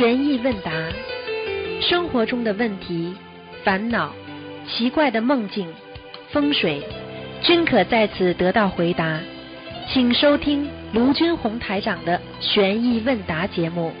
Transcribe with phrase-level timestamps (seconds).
[0.00, 0.72] 悬疑问答，
[1.82, 3.14] 生活中的问题、
[3.62, 4.10] 烦恼、
[4.66, 5.70] 奇怪的梦境、
[6.30, 6.82] 风水，
[7.42, 9.20] 均可在此得到回答。
[9.92, 13.92] 请收听卢军红台长的悬疑问答节目。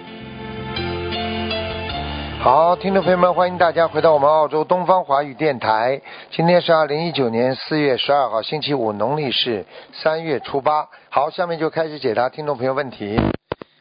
[2.40, 6.00] 好，听众朋友们，欢迎大家回到我们澳洲东方华语电台。
[6.30, 10.86] 今天是二零一九年四月十二号，星期五，农历是三月初八。
[11.10, 13.20] 好，下面就开始解答听众朋友问题。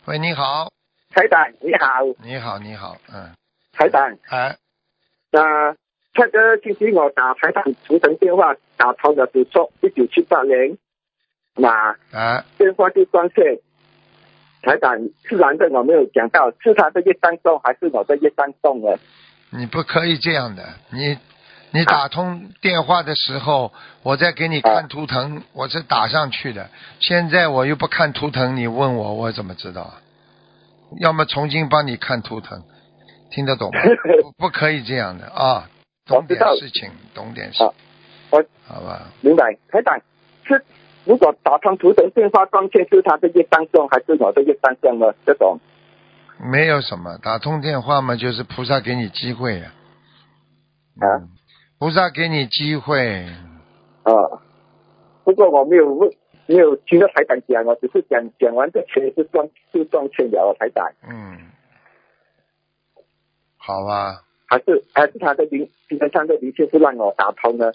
[0.04, 0.68] 喂，你好，
[1.14, 3.32] 台长你好，你好，你好，嗯，
[3.74, 4.56] 台长，哎，
[5.32, 5.74] 那
[6.14, 10.78] 上个星期我打台长图腾电话打通的是说一九七八年，
[11.56, 13.60] 那哎，电话就断线。
[14.62, 19.00] 台长，自然的我没有讲到，是他的业障重还是我的业障重呢？
[19.52, 21.18] 你不可以这样的，你
[21.72, 26.70] 你打通电话的时候，我在给你看图腾，我是打上去的。
[27.00, 30.02] 现在我又不看图腾，你问我，我怎么知道啊？
[30.98, 32.64] 要么重新帮你看图腾，
[33.32, 33.80] 听得懂吗？
[34.24, 35.70] 不 不可以这样的啊，
[36.06, 37.64] 懂点事情，懂点事。
[37.64, 37.74] 好，
[38.32, 39.08] 我好吧？
[39.22, 40.00] 明白，台长
[40.44, 40.64] 是
[41.06, 45.14] 如果打通图腾电话断线，是他的业障重还是我的业障重呢？
[45.26, 45.60] 这种。
[46.42, 49.72] 没有什么，打通电话嘛，就是菩萨给你机会呀、
[51.00, 51.06] 啊。
[51.20, 51.30] 嗯
[51.80, 53.26] 菩萨给你机会，
[54.04, 54.12] 啊，
[55.24, 56.10] 不过我没有问，
[56.50, 60.92] 没有听到台长讲，我只是讲讲完这钱是断是断线了，台长。
[61.08, 61.38] 嗯，
[63.56, 67.72] 好吧，还是还是他的灵，今天上的灵性是让我打通呢？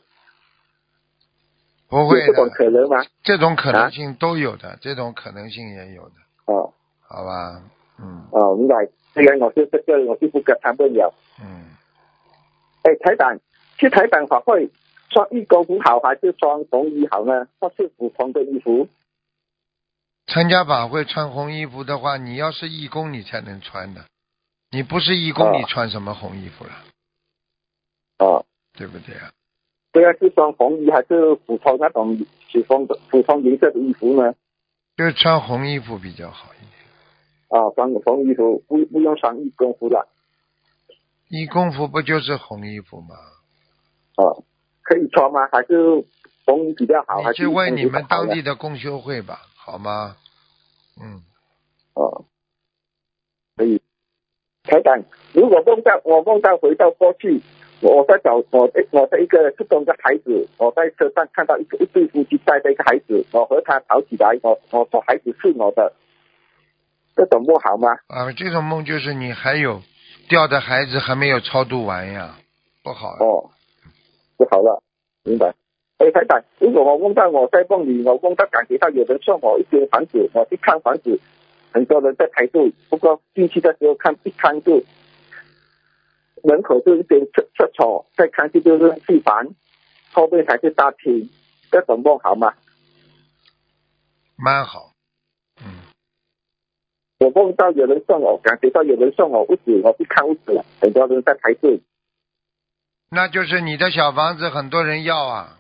[1.89, 3.05] 不会有这种，可能吗？
[3.23, 6.15] 这种可能性都有的，这种可能性也有的，
[6.47, 7.63] 哦好吧？
[8.01, 8.89] 嗯哦，明白。
[9.13, 11.15] 虽然我是这个，我就不跟谈不了。
[11.41, 11.71] 嗯，
[12.83, 13.39] 哎，台长，
[13.79, 14.69] 去台长法会
[15.11, 17.47] 穿义工服好还是穿红衣好呢？
[17.61, 18.89] 或是普通的衣服？
[20.27, 24.07] 参加法会穿红衣服的话，你要是义工你才能穿的，
[24.71, 26.71] 你不是义工哦你穿什么红衣服了，
[28.19, 29.31] 哦，对不对啊？
[29.93, 32.19] 对啊是穿红衣还是普通那种
[32.51, 34.35] 普通的普通颜色的衣服呢？
[34.97, 36.73] 就穿红衣服比较好一点。
[37.49, 40.09] 啊，穿红衣服不不用穿义工服了。
[41.29, 43.15] 义工服不就是红衣服吗？
[44.17, 44.43] 哦，
[44.85, 45.49] 可以穿吗？
[45.51, 46.05] 还是
[46.47, 47.17] 红衣比较好？
[47.23, 50.15] 还是你去问你们当地的共修会吧，好吗？
[51.03, 51.23] 嗯，
[51.95, 52.25] 哦，
[53.57, 53.81] 可以。
[54.63, 55.03] 台长，
[55.33, 57.43] 如果梦到我梦到回到过去，
[57.83, 65.93] 我在找我的我的一个失踪的孩子，我在车上看到一个一对夫妻带着一个孩子，我和他吵起来，我我说孩子是我的，
[67.15, 67.91] 这种不好吗？
[68.07, 69.83] 啊，这种梦就是你还有
[70.29, 72.37] 掉的孩子还没有超度完呀，
[72.83, 73.17] 不好啊。
[73.21, 73.51] 哦，
[74.37, 74.83] 不好了，
[75.25, 75.55] 明白。
[75.99, 81.19] 哎，太太，如果我梦到我在梦里，我梦到感觉到有人送我一间房子，我去看房子，
[81.73, 84.83] 很多人在排队，不过进去的时候看一看就
[86.43, 89.49] 门口就一边厕厕所，再看去就是地板，
[90.13, 91.31] 后面才是大厅，
[91.71, 92.53] 这种梦好吗？
[94.37, 94.91] 蛮好。
[95.65, 95.87] 嗯，
[97.21, 101.81] 我梦到有人送我，感觉到有人送我屋子，我去看屋子，很多人在排队。
[103.11, 105.59] 那就是你的小房子很多人要啊，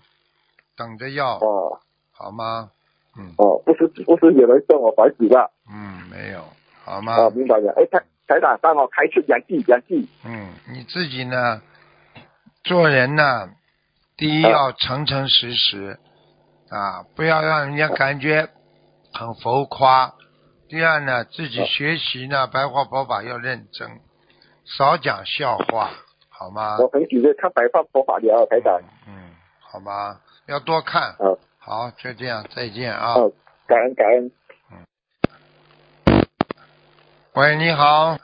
[0.76, 1.80] 等着要，哦
[2.12, 2.70] 好吗？
[3.16, 5.50] 嗯哦，不是不是有人送我房子的。
[5.70, 6.44] 嗯，没有，
[6.84, 7.16] 好吗？
[7.16, 7.72] 哦，明白了。
[7.76, 10.08] 哎，台台长，帮我开出两句两句。
[10.24, 11.62] 嗯，你自己呢，
[12.64, 13.50] 做人呢，
[14.16, 15.98] 第一啊要诚诚实实
[16.70, 18.48] 啊，不要让人家感觉
[19.12, 20.14] 很浮夸。
[20.68, 24.00] 第二呢，自己啊学习呢，白话佛法要认真，
[24.64, 25.90] 少讲笑话，
[26.36, 26.76] 好吗？
[26.80, 28.80] 我很喜欢看白发佛法的啊台长。
[29.06, 29.30] 嗯，
[29.60, 30.18] 好吗？
[30.48, 31.14] 要多看。
[31.20, 33.14] 嗯好，就这样，再见啊。
[33.14, 33.32] 哦，
[33.66, 34.30] 感恩感恩。
[34.70, 34.84] 嗯
[37.34, 38.16] 喂，你好。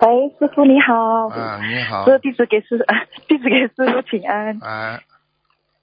[0.00, 2.04] 喂，师傅你好，啊，你好。
[2.04, 2.78] 师傅弟子给师
[3.26, 5.00] 弟子给师傅请安哎，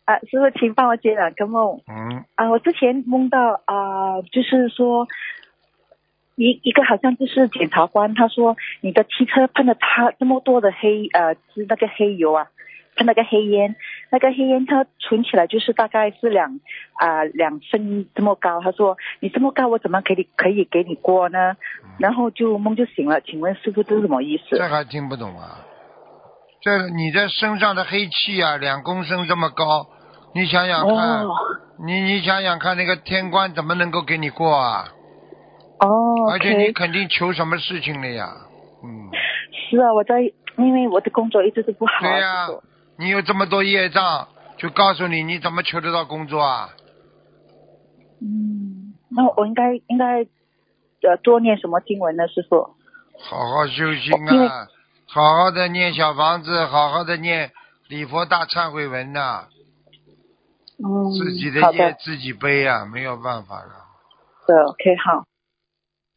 [0.06, 5.06] 啊，师傅请帮我解两个梦嗯，啊，我之前梦到啊，就是说
[6.36, 12.48] 一一个好像就是检察官，他说你的汽车喷了他这么多的黑呃是那个黑油啊，
[12.98, 13.76] 喷那个黑烟，
[14.12, 16.60] 那个黑烟它存起来就是大概是两
[16.96, 21.56] 啊、两升这么高，他说你这么高我怎么给你可以给你过呢？
[22.00, 24.58] 然后就梦就醒了，请问师傅这是什么意思？
[24.58, 25.60] 这还听不懂啊？
[26.62, 29.88] 这你的身上的黑气啊，两公升这么高，
[30.34, 30.96] 你想想看，
[31.26, 31.36] 哦
[31.86, 34.86] 你你想想看，那个天官怎么能够给你过啊？
[35.80, 38.34] 哦而且你肯定求什么事情了呀？
[38.84, 39.10] 嗯，
[39.70, 40.22] 是啊，我在，
[40.58, 41.92] 因为我的工作一直都不好。
[42.02, 42.48] 对呀、
[42.98, 44.28] 你有这么多业障，
[44.58, 46.70] 就告诉你你怎么求得到工作啊？
[48.22, 50.26] 嗯，那我应该应该
[51.02, 52.76] 呃多念什么经文呢，师傅？
[53.18, 54.68] 好好修心啊，
[55.08, 57.52] 好好的念小房子，好好的念
[57.90, 59.48] 礼佛大忏悔文呐、
[60.78, 63.86] 嗯，自己的，业自己背啊，没有办法了。
[64.48, 65.26] 对，OK，好。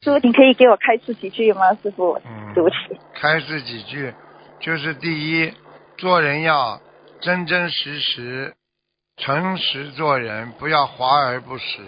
[0.00, 1.74] 师傅，你可以给我开示几句吗？
[1.82, 2.76] 师傅，嗯对不起。
[3.14, 4.14] 开示几句，
[4.60, 5.52] 就是第一，
[5.96, 6.80] 做人要
[7.20, 8.54] 真真实实、
[9.16, 11.82] 诚实做人，不要华而不实，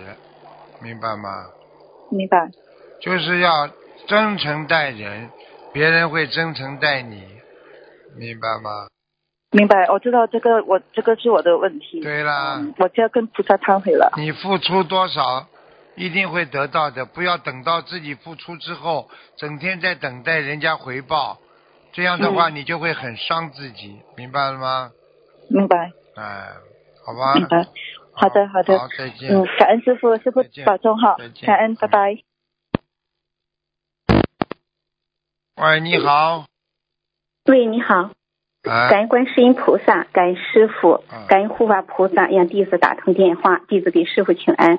[0.83, 1.47] 明白吗？
[2.11, 2.51] 明白。
[3.01, 3.69] 就是要
[4.09, 5.31] 真诚待人，
[5.73, 7.23] 别人会真诚待你，
[8.17, 8.89] 明白吗？
[9.53, 12.01] 明白，我知道这个，我这个是我的问题。
[12.01, 14.13] 对啦，嗯，我就要跟菩萨忏悔了。
[14.17, 15.47] 你付出多少，
[16.01, 17.05] 一定会得到的。
[17.05, 21.39] 不要等到自己付出之后，整天在等待人家回报，
[21.93, 24.93] 这样的话你就会很伤自己，明白了吗？
[25.51, 26.53] 明白，哎，
[27.05, 27.35] 好吧。
[27.35, 27.67] 明白。
[28.13, 28.79] 好的，好的。
[28.79, 29.31] 好，再见。
[29.31, 32.17] 嗯，感恩师傅，师傅保重哈再见，感恩，拜拜。
[35.57, 36.47] 喂，你好。
[37.45, 38.11] 喂，你好，
[38.63, 44.79] 哎感，恩观世音菩萨，感恩师傅嗯，感恩护法菩萨，让弟子打通电话，弟子给师傅请安。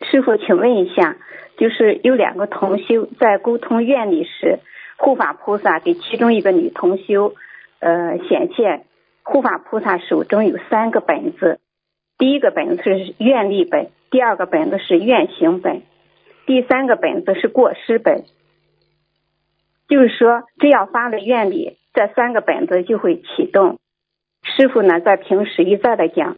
[0.00, 1.16] 师傅，请问一下，
[1.56, 4.60] 就是有两个同修在沟通愿力时，
[4.96, 7.34] 护法菩萨给其中一个女同修，
[7.80, 8.84] 呃，显现
[9.22, 11.60] 护法菩萨手中有三个本子，
[12.16, 15.82] 第一个本子是愿力本，第二个本子是愿行本，
[16.46, 18.24] 第三个本子是过失本。
[19.88, 23.78] 就是说，只要发了愿力，这三个本子就会启动。
[24.42, 26.36] 师傅呢，在平时一再的讲，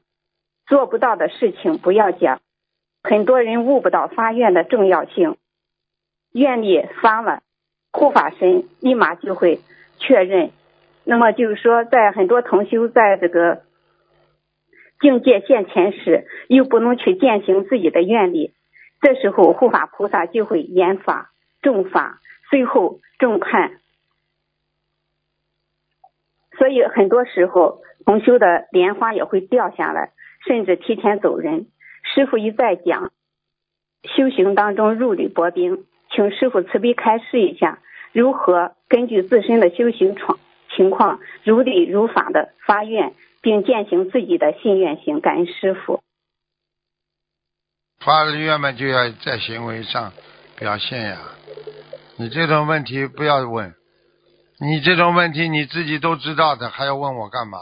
[0.67, 2.41] 做不到的事情不要讲。
[3.03, 5.37] 很多人悟不到发愿的重要性，
[6.33, 7.43] 愿力发了，
[7.93, 9.61] 护法神立马就会
[9.99, 10.51] 确认。
[11.05, 13.63] 那么就是说，在很多同修在这个
[15.01, 18.53] 境界现前时，又不能去践行自己的愿力，
[19.01, 21.33] 这时候护法菩萨就会严法
[21.63, 22.21] 重法，
[22.51, 23.79] 最后重判。
[26.59, 30.13] 所以很多时候同修的莲花也会掉下来，
[30.47, 31.67] 甚至提前走人。
[32.03, 33.13] 师傅一再讲，
[34.03, 37.79] 修行当中如履薄冰，请师傅慈悲开示一下，
[38.13, 40.39] 如何根据自身的修行状
[40.75, 45.21] 情况，如理如法的发愿，并践行自己的信愿行。
[45.21, 46.01] 感恩师傅。
[47.99, 50.13] 发了愿嘛，就要在行为上
[50.59, 51.19] 表现呀。
[52.17, 53.75] 你这种问题不要问，
[54.59, 57.59] 你这种问题你自己都知道的，还要问我干嘛？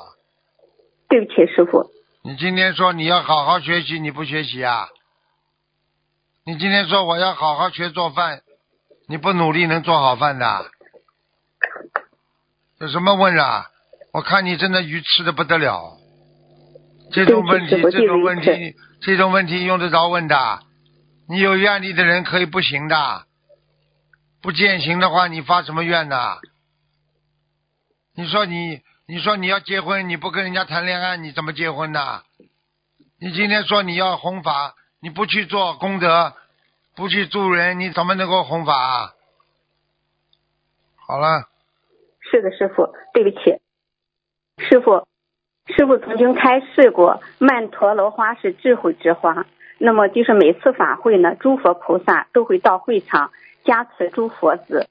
[1.09, 1.91] 对不起，师傅。
[2.29, 4.87] 你今天说你要好好学习，你不学习啊？
[6.45, 8.43] 你今天说我要好好学做饭，
[9.09, 10.67] 你不努力能做好饭的？
[12.81, 13.71] 有什么问啊？
[14.13, 15.97] 我看你真的鱼吃的不得了。
[17.13, 20.61] 这种问题这种问题，这种问题用得着问的？
[21.31, 23.25] 你有愿力的人可以不行的，
[24.43, 26.37] 不践行的话，你发什么愿呢？
[28.15, 32.21] 你说你，你说你要结婚，你不跟人家谈恋爱，你怎么结婚呢？
[33.19, 36.35] 你今天说你要弘法，你不去做功德，
[36.95, 39.15] 不去助人，你怎么能够弘法啊？
[40.97, 41.49] 好了，
[42.21, 43.59] 是的，师傅，对不起，
[44.59, 45.09] 师傅，
[45.75, 49.47] 师傅曾经开示过，曼陀罗花是智慧之花。
[49.79, 53.33] 那么就是每次法会呢，诸佛菩萨都会到会场
[53.65, 54.91] 加持诸佛子。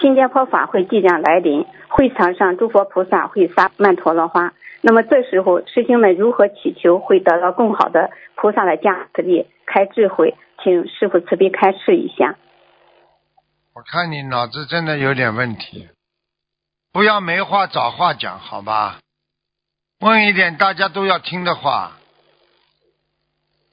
[0.00, 4.52] 新加坡法会即将来临，会场上诸佛菩萨会撒曼陀罗花。
[4.80, 10.34] 那么这时候，师兄们如何祈求会得到更好的菩萨的加持力、开智慧？
[10.62, 12.36] 请师傅慈悲开示一下。
[13.74, 15.88] 我看你脑子真的有点问题，
[16.92, 19.00] 不要没话找话讲，好吧？
[20.00, 21.92] 问一点大家都要听的话，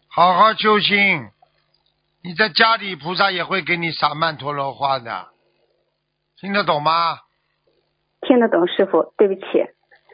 [0.07, 1.29] 好好修心。
[2.23, 5.27] 你在家里，菩萨也会给你撒曼陀罗花的，
[6.41, 7.19] 听得懂吗？
[8.21, 9.41] 听得懂，师傅，对不起。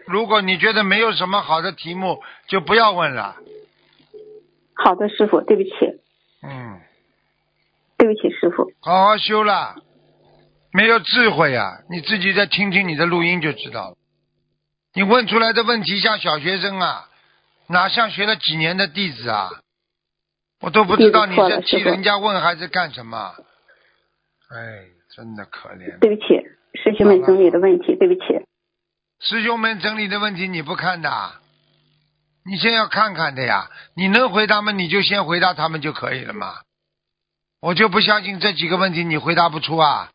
[0.06, 3.38] 如果你觉得没有什么好的题目，就不要问了。
[4.74, 5.70] 好的，师傅，对不起，
[6.44, 6.82] 嗯，
[7.98, 8.70] 对不起，师傅。
[8.82, 9.76] 好好修了，
[10.74, 11.80] 没有智慧啊！
[11.90, 13.96] 你自己再听听你的录音就知道了。
[14.94, 17.08] 你问出来的问题像小学生啊，
[17.68, 19.50] 哪像学了几年的弟子啊？
[20.60, 23.34] 我都不知道你弟子错了是替人家问还是干什么。
[24.50, 24.86] 哎，
[25.18, 25.98] 真的可怜。
[25.98, 26.28] 对不起，
[26.76, 28.46] 师兄们整理的问题，对不起。
[29.20, 31.10] 师兄们整理的问题你不看的，
[32.46, 33.68] 你先要看看的呀。
[33.96, 34.72] 你能回答吗？
[34.72, 36.58] 你就先回答他们就可以了嘛。
[37.62, 40.12] 我就不相信这几个问题你回答不出啊！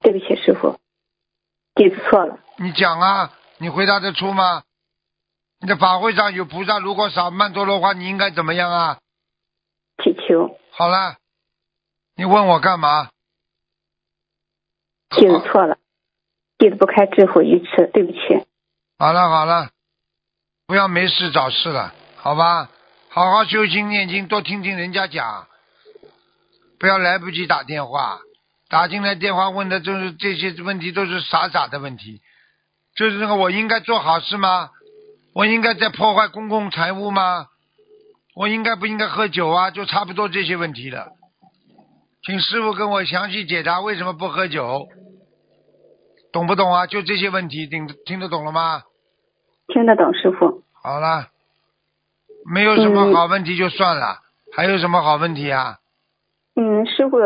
[0.00, 0.80] 对不起，师傅，
[1.76, 2.40] 弟子错了。
[2.58, 4.64] 你讲啊，你回答得出吗？
[5.60, 8.98] 你的法会上有菩萨，如果少曼陀罗花，你应该怎么样啊？
[10.02, 11.18] 祈求，好了，
[12.18, 13.10] 你问我干嘛？
[15.10, 15.76] 记得错了，
[16.58, 18.18] 记得不开智慧鱼池，对不起。
[18.98, 19.68] 好了好了，
[20.66, 22.70] 不要没事找事了，好吧？
[23.10, 25.46] 好好修心念经，多听听人家讲，
[26.80, 28.18] 不要来不及打电话，
[28.70, 32.22] 打进来电话问的就是这些问题，都是傻傻的问题。
[32.94, 34.70] 就是那个，我应该做好事吗？
[35.34, 37.48] 我应该在破坏公共财物吗？
[38.34, 39.70] 我应该不应该喝酒啊？
[39.70, 41.12] 就差不多这些问题了。
[42.26, 44.88] 请师傅跟我详细解答为什么不喝酒，
[46.32, 46.88] 懂不懂啊？
[46.88, 48.82] 就这些问题，听听得懂了吗？
[49.68, 50.64] 听得懂，师傅。
[50.82, 51.28] 好了，
[52.52, 54.18] 没有什么好问题就算了，
[54.52, 55.76] 还有什么好问题啊？
[56.56, 57.16] 嗯，师傅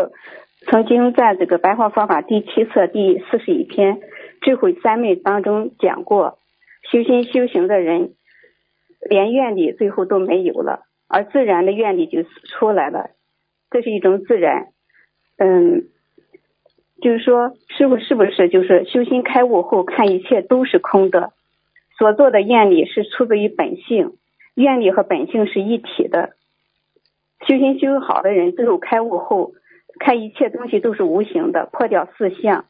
[0.70, 3.94] 曾经在这个白话方法第七册第四十一篇
[4.42, 6.36] 《智慧三昧》当中讲过，
[6.92, 8.12] 修心修行的人
[9.08, 12.22] 连愿力最后都没有了，而自然的愿力就
[12.58, 13.12] 出来了，
[13.70, 14.66] 这是一种自然。
[15.42, 15.84] 嗯，
[17.00, 21.32] 就是说，师傅是不是就是修心开悟后看一切都是空的？
[21.96, 24.18] 所做的愿力是出自于本性，
[24.54, 26.34] 愿力和本性是一体的。
[27.48, 29.52] 修心修好的人，最后开悟后，
[29.98, 32.66] 看一切东西都是无形的，破掉四相，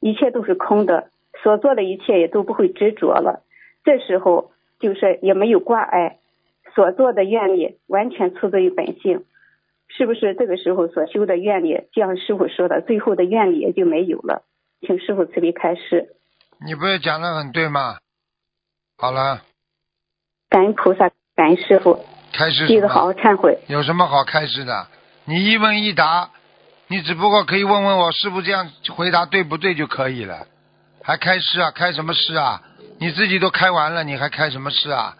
[0.00, 1.08] 一切都是空的，
[1.40, 3.44] 所做的一切也都不会执着了。
[3.84, 6.18] 这时候就是也没有挂碍，
[6.74, 9.22] 所做的愿力完全出自于本性，
[9.96, 14.42] 是不是这个时候所修的愿力，就像师傅说的，最后的愿力也就没有了？
[14.86, 16.16] 请师傅慈悲开示。
[16.64, 17.98] 你不是讲的很对吗？
[18.96, 19.42] 好了，
[20.48, 23.58] 感恩菩萨，感恩师傅，开始记得好好忏悔。
[23.66, 24.86] 有什么好开始的？
[25.24, 26.30] 你一问一答，
[26.88, 30.46] 你只不过可以问问我师傅这样回答对不对就可以了，
[31.02, 31.70] 还开示啊？
[31.70, 32.62] 开什么示啊？
[32.98, 35.16] 你自己都开完了，你还开什么示啊？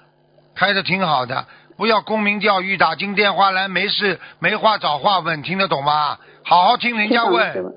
[0.55, 6.19] 开的挺好的，不要沽名钓誉，打进电话来没事没话找话问，听得懂吗？
[6.45, 7.75] 好好听人家问。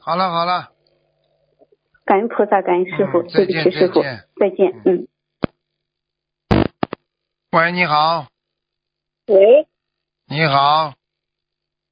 [0.00, 0.68] 好了好了。
[2.06, 4.02] 感恩菩萨，感恩师傅，对不起师傅，
[4.40, 5.06] 再见，嗯。
[7.52, 8.26] 喂，你好。
[9.26, 9.66] 喂。
[10.26, 10.94] 你好。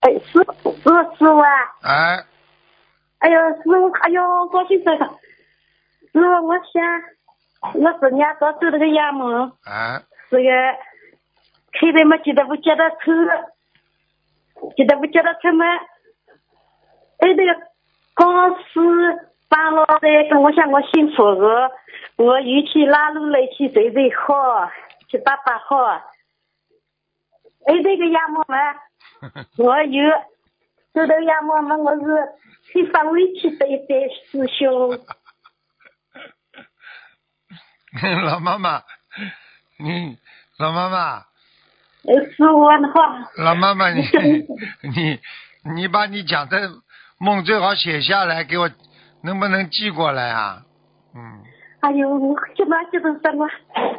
[0.01, 1.49] 哎，师师傅师傅啊。
[1.83, 2.25] 哎。
[3.19, 5.07] 哎呦，师傅，哎呦，高兴死了！
[6.13, 9.53] 师傅，我想，我是年早做了个阳梦。
[9.65, 10.03] 哎。
[10.31, 10.51] 是个，
[11.73, 13.07] 开的嘛记得不觉得头，
[14.77, 15.65] 记得不觉得什么？
[17.19, 17.55] 哎，那个
[18.15, 19.33] 公司。
[19.49, 21.71] 帮老的跟我想我幸福个，
[22.17, 24.69] 我又去拉路来去走走好，
[25.09, 25.77] 去打打好。
[27.65, 28.75] 哎，那个亚妈妈，
[29.65, 30.11] 我有
[30.93, 32.03] 走到杨妈妈，我是
[32.75, 34.99] 很发委屈的一对师兄。
[38.27, 38.83] 老妈妈，
[39.79, 40.17] 你
[40.59, 41.19] 老妈妈。
[42.05, 42.45] 师傅
[42.79, 43.43] 你好。
[43.45, 44.03] 老妈妈，你
[44.83, 45.21] 你
[45.75, 46.71] 你把你讲的
[47.19, 48.71] 梦最好写下来给我。
[49.23, 50.63] 能不能寄过来啊？
[51.17, 51.43] 嗯。
[51.81, 53.49] 哎呦，我这么激动什么？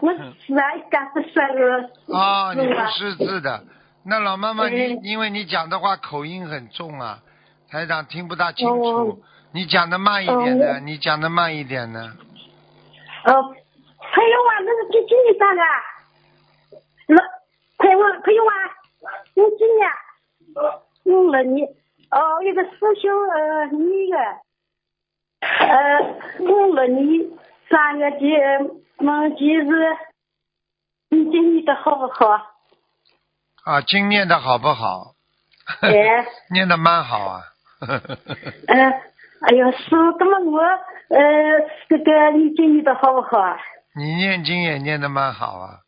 [0.01, 2.17] 我是啊，干是说个。
[2.17, 3.65] 啊，你不识字的。
[4.05, 7.19] 那老妈妈，你因为你讲的话口音很重啊，
[7.69, 9.21] 台长听不大清楚。
[9.51, 11.99] 你讲的慢一点的，你讲的慢一点的。
[13.25, 13.33] 哦，
[14.17, 15.61] 朋友啊，那是几几年生的？
[17.09, 17.21] 那
[17.77, 18.51] 朋友朋友啊，
[19.35, 19.87] 你几年？
[21.05, 21.61] 嗯，那你
[22.09, 24.17] 哦，一个师兄呃，女的。
[25.39, 25.99] 呃，
[26.39, 27.29] 我问你
[27.69, 28.59] 三月节
[28.97, 29.69] 梦几日，
[31.09, 32.25] 你今念的好不好？
[33.65, 35.13] 啊，今念的好不好？
[35.81, 37.41] 哎， 念的蛮好啊。
[38.67, 38.91] 嗯，
[39.47, 40.59] 哎呦，师傅，那么我
[41.09, 41.19] 呃，
[41.87, 43.55] 这个你经念的好不好？
[43.97, 45.79] 你念经也念的蛮好啊。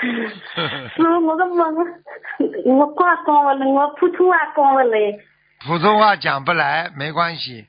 [0.00, 1.74] 师 傅，我的梦，
[2.64, 4.96] 我光讲完了，我普通话讲完了。
[5.66, 7.66] 普通话讲不来没关系，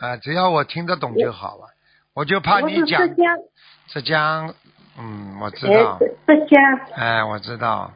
[0.00, 1.68] 啊，只要我听得懂就好了。
[2.14, 3.00] 我就怕你讲。
[3.06, 3.38] 浙江。
[3.86, 4.54] 浙江，
[4.98, 5.98] 嗯，我知道。
[6.26, 6.80] 浙江。
[6.96, 7.92] 哎，我知道。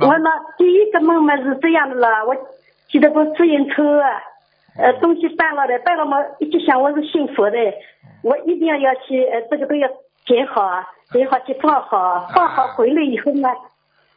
[0.00, 2.36] 我那第一个梦嘛是这样的了，我
[2.88, 4.00] 记得个自行车，
[4.76, 7.58] 呃，东西搬了的，搬了嘛，一直想我是信佛的，
[8.22, 9.88] 我一定要要去，呃，这个都要
[10.26, 13.48] 捡好，捡好去放好，放好回来以后呢，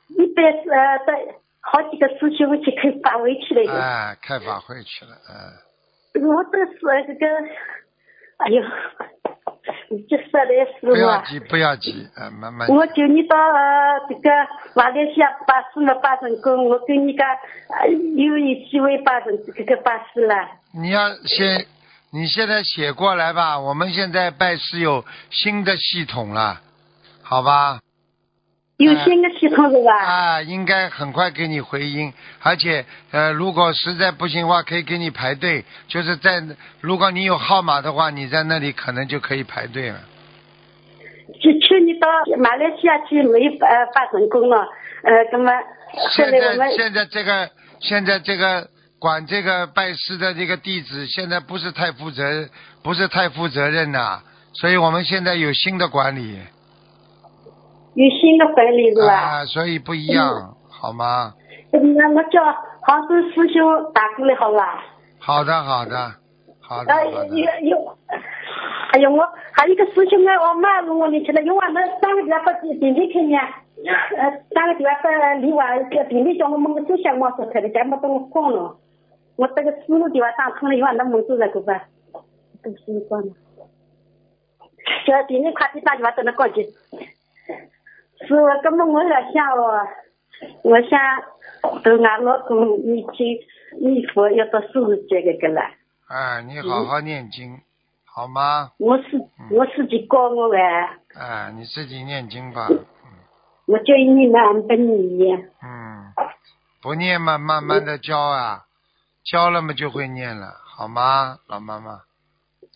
[0.10, 1.36] 一般呃在。
[1.64, 6.28] 好几个师兄去开法会去了，哎，开法会去了，嗯。
[6.28, 6.74] 我这是
[7.06, 7.28] 这个，
[8.38, 8.64] 哎呦，
[9.92, 10.88] 你这说的师傅。
[10.88, 12.68] 不要急，不要急，呃，慢慢。
[12.68, 13.38] 我叫你到
[14.10, 14.32] 这个
[14.76, 17.28] 马来西亚巴士了，巴成功，我跟你讲，
[18.16, 20.34] 又有一机会巴成这个巴士了。
[20.74, 21.64] 你要先，
[22.14, 23.60] 你现在写过来吧。
[23.60, 26.60] 我们现在拜师有新的系统了，
[27.24, 27.80] 好吧？
[28.78, 29.94] 有新的系统是吧？
[29.96, 36.44] 啊，应该很快给你回音，而且呃，如果实在不行的话，可以给你排队，就是在
[36.82, 40.00] 如果你有号码的话，你在那里可能就可以排队了。
[41.40, 42.08] 去去你到
[42.40, 44.58] 马来西亚去没有呃发成功了，
[45.04, 45.52] 呃，怎么
[46.12, 47.50] 现在现在这个
[47.80, 48.68] 现在这个
[49.02, 52.48] 管这个拜师的这个弟子，现在不是太负责，
[52.84, 54.22] 不是太负责任呐、
[54.54, 56.38] 所以我们现在有新的管理
[57.96, 59.14] 有新的管理是吧？
[59.16, 61.34] 啊，所以不一样，好吗？
[61.72, 62.44] 那我叫
[62.82, 64.84] 杭州师兄打过来好吧？
[65.18, 65.98] 好的，好的，
[66.62, 67.28] 好的，呃，好的。
[67.30, 67.98] 有有，
[68.94, 73.38] 哎呀，我还有一个师兄啊，我妈问我你去了，因为我们三个地方到店里去呢，
[74.16, 78.78] 呃，三个地方到里外个店里叫我们个走向我说出来，咱没等我讲了，
[79.36, 81.88] 我这个思路地方打通了以后，那门走了个吧，
[82.64, 83.34] 都是讲了，
[85.06, 86.64] 叫店里快点打电话到那过去，
[88.28, 89.88] 是我根本我在想哦，
[90.64, 91.00] 我想
[91.84, 93.40] 等俺老公一起
[93.80, 95.62] 念佛要到四十几个个了。
[96.08, 97.60] 哎，你好好念经，
[98.06, 98.72] 好吗？
[98.78, 99.18] 我是
[99.50, 102.68] 我自己教我哎，哎，你自己念经吧。
[103.68, 105.32] 我叫你们俺不你，
[105.64, 106.14] 嗯，
[106.82, 108.66] 不念嘛，慢慢的教啊，
[109.24, 112.02] 教了嘛就会念了，好吗，老妈妈？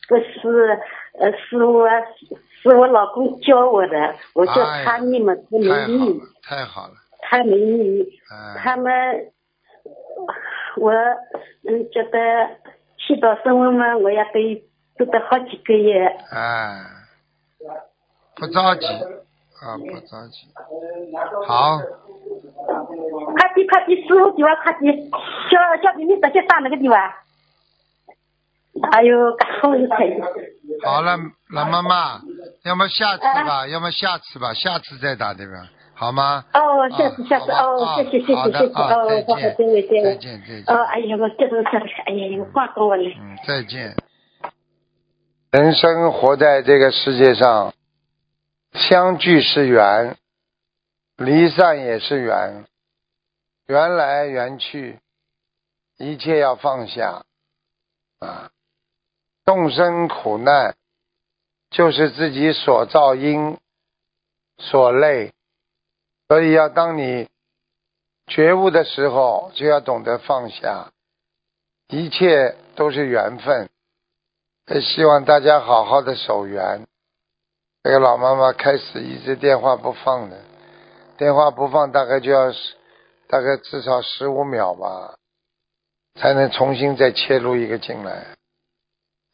[0.07, 0.79] 不是
[1.19, 1.87] 呃是我
[2.61, 9.31] 是我老公教我的，我叫他你们他没太好了，，太好了，他没你，哎，他们
[10.77, 12.19] 我嗯觉得
[12.97, 14.63] 祈祷生活嘛，我也得
[14.97, 16.85] 做得好几个月，哎，
[18.35, 18.85] 不着急
[19.61, 20.47] 啊，不着急，
[21.47, 25.09] 好，快点快点，师傅地方快点，
[25.49, 26.97] 叫叫你们直接打那个地方。
[28.91, 29.97] 哎呦，干好一块。
[30.83, 31.17] 好了，
[31.49, 32.21] 老妈妈，
[32.63, 35.69] 要么下次吧，要么下次吧，下次再打对吧？
[35.93, 36.43] 好吗？
[36.53, 39.07] 哦，下次下次啊哦，谢谢谢谢谢谢哦，好好，
[39.39, 43.03] 见对对对，再见再见哦，哎呀，我这种事，哎呀，我挂跟我了。
[43.03, 43.95] 嗯，再见。
[45.51, 47.73] 人生活在这个世界上，
[48.75, 50.17] 相聚是缘，
[51.15, 52.65] 离散也是缘，
[53.67, 54.99] 缘来缘去，
[55.97, 57.23] 一切要放下
[58.19, 58.51] 啊。
[59.45, 60.75] 众生苦难，
[61.69, 63.57] 就是自己所造因
[64.57, 65.31] 所累，
[66.27, 67.29] 所以要当你
[68.27, 70.91] 觉悟的时候，就要懂得放下。
[71.87, 73.69] 一切都是缘分，
[74.67, 76.84] 也希望大家好好的守缘。
[77.85, 80.35] 这个老妈妈开始一直电话不放的，
[81.19, 82.73] 电话不放大概就要十
[83.27, 85.13] 大概至少十五秒吧，
[86.19, 88.25] 才能重新再切入一个进来。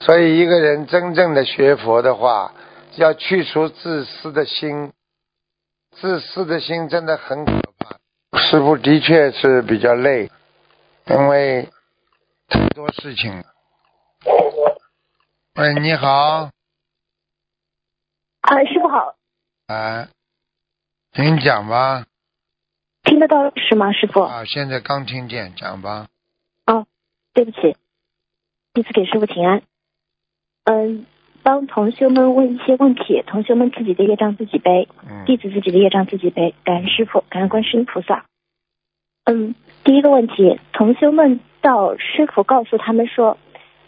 [0.01, 2.53] 所以一个人真正的学佛的话，
[2.97, 4.91] 要去除自私的心，
[5.95, 8.37] 自私的心真的很可怕。
[8.37, 10.29] 师傅的确是比较累，
[11.05, 11.69] 因为
[12.49, 13.45] 太多事情了。
[15.55, 16.49] 喂，你好，
[18.41, 19.15] 啊，师傅好，
[19.67, 20.07] 哎，
[21.13, 22.05] 请讲吧。
[23.03, 24.21] 听得到是吗，师傅？
[24.21, 26.07] 啊，现在刚听见，讲吧。
[26.65, 26.85] 哦，
[27.33, 27.75] 对不起，
[28.73, 29.61] 弟子给师傅请安。
[30.65, 31.05] 嗯，
[31.43, 38.25] 帮同学们问一些问题，同学们自己的业障自己背，嗯，弟子自己的业障自己背，感恩师傅，感恩观世音菩萨。
[39.25, 43.37] 嗯，第一个问题，同修们到师傅告诉他们说，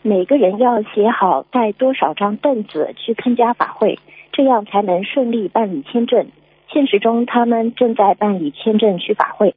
[0.04, 4.00] 每个人要写好带多少张凳子去参加法会，
[4.34, 6.30] 这样才能顺利办理签证。
[6.70, 9.56] 现实中，他们正在办理签证去法会，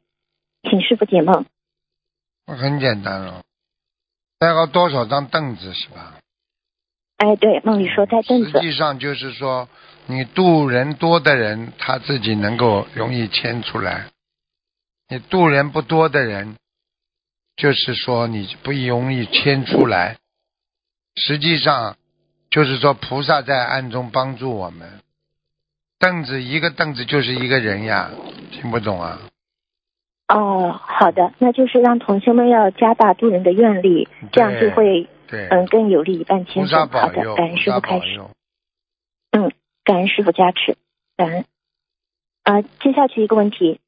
[0.69, 1.45] 请师傅解梦。
[2.45, 3.43] 很简单了，
[4.39, 6.19] 带个多少张凳子是吧？
[7.17, 8.59] 哎，对，梦里说带凳子实。
[8.61, 9.67] 际上就是说，
[10.05, 14.11] 你渡人多的人，他自己能够容易牵出来；
[15.09, 16.55] 你渡人不多的人，
[17.55, 20.17] 就是说你不容易牵出来。
[21.15, 21.97] 实际上，
[22.49, 24.87] 就是说菩萨在暗中帮助我们。
[25.99, 28.11] 凳子一个凳子就是一个人呀，
[28.51, 29.19] 听不懂啊？
[30.27, 36.89] 哦，好的，那就是让同学们要加大度人的愿力，这样就会对，嗯更有利于办菩萨签证。
[36.89, 38.21] 好，的，感恩师傅开始。
[39.31, 39.51] 嗯，
[39.83, 40.77] 感恩师傅加持，
[41.15, 41.45] 感恩。
[42.43, 43.79] 啊，接下去一个问题，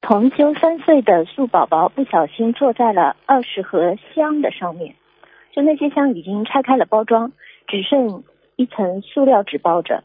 [0.00, 4.96] 同修三岁的素宝宝不小心坐在了二十盒香的上面，
[5.54, 7.32] 就那些香已经拆开了包装，
[7.66, 8.24] 只剩
[8.56, 10.04] 一层塑料纸包着。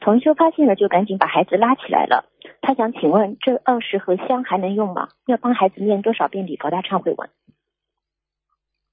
[0.00, 2.28] 同修发现了，就赶紧把孩子拉起来了。
[2.60, 5.08] 他想请问，这二十盒香还能用吗？
[5.26, 7.30] 要帮孩子念多少遍礼佛大忏悔文？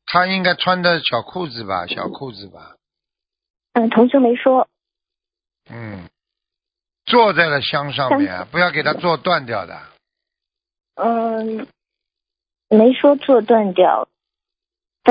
[0.06, 2.76] 他应该穿的小裤子吧，小裤子吧。
[3.74, 4.68] 嗯，同修没说。
[5.70, 6.08] 嗯，
[7.06, 9.80] 坐在了香上面，不要给他坐断掉的。
[10.96, 11.68] 嗯，
[12.70, 14.08] 没说坐断掉，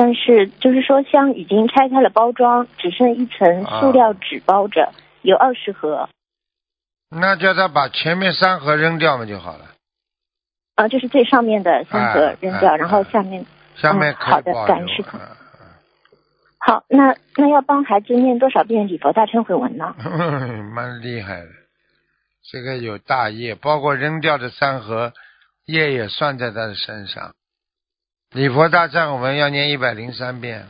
[0.01, 6.07] 但是就是说香已经拆开了包装，只剩一层塑料纸包着，有二十盒。
[7.09, 9.65] 那叫他把前面三盒扔掉嘛就好了。
[10.75, 14.53] 啊，就是最上面的三盒哎扔掉，哎然后下面下面嗯好的。
[14.65, 15.19] 感恩师傅嗯
[16.59, 16.85] 好。
[16.87, 19.93] 那那要帮孩子念多少遍礼佛大忏悔文呢？
[19.99, 21.49] 嗯 蛮厉害的，
[22.49, 25.11] 这个有大业，包括扔掉的三盒
[25.65, 27.33] 业也算在他的身上。
[28.31, 30.67] 礼佛大忏悔文要念一百零三遍，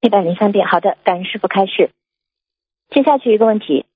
[0.00, 0.66] 一百零三遍。
[0.66, 1.92] 好的，感恩师傅开示。
[2.90, 3.86] 接下去一个问题：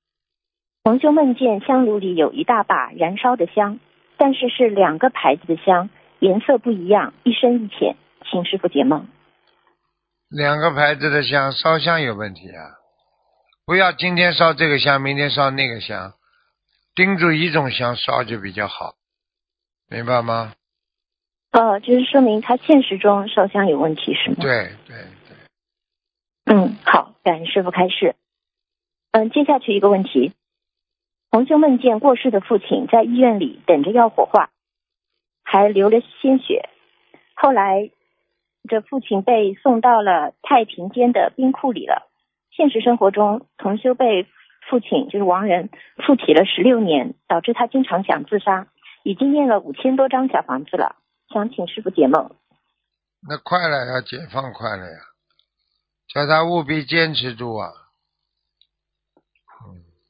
[0.84, 3.80] 同修梦见香炉里有一大把燃烧的香，
[4.16, 7.96] 但是是两个牌子的香，颜色不一样，一深一浅，
[8.30, 9.08] 请师傅解梦。
[10.28, 12.78] 两个牌子的香烧香有问题啊！
[13.66, 16.14] 不要今天烧这个香，明天烧那个香，
[16.94, 18.94] 盯住一种香烧就比较好，
[19.90, 20.54] 明白吗？
[21.52, 24.36] 呃，就是说明他现实中烧香有问题是吗？。
[24.40, 24.96] 对对
[25.28, 28.16] 对，嗯，好，感恩师傅开示。
[29.10, 30.32] 嗯，接下去一个问题：
[31.30, 34.48] 同修梦见过世的父亲在医院里等着要火化，
[35.44, 36.70] 还流了鲜血。
[37.34, 37.90] 后来，
[38.66, 42.10] 这父亲被送到了太平间的冰库里了。
[42.50, 44.26] 现实生活中，同修被
[44.70, 45.68] 父亲就是亡人
[46.06, 48.68] 附体了十六年，导致他经常想自杀，
[49.02, 50.96] 已经念了五千多张小房子了，
[51.32, 52.30] 想请师傅解梦。
[53.26, 54.98] 那快了，呀解放快了呀！
[56.08, 57.70] 叫他务必坚持住啊！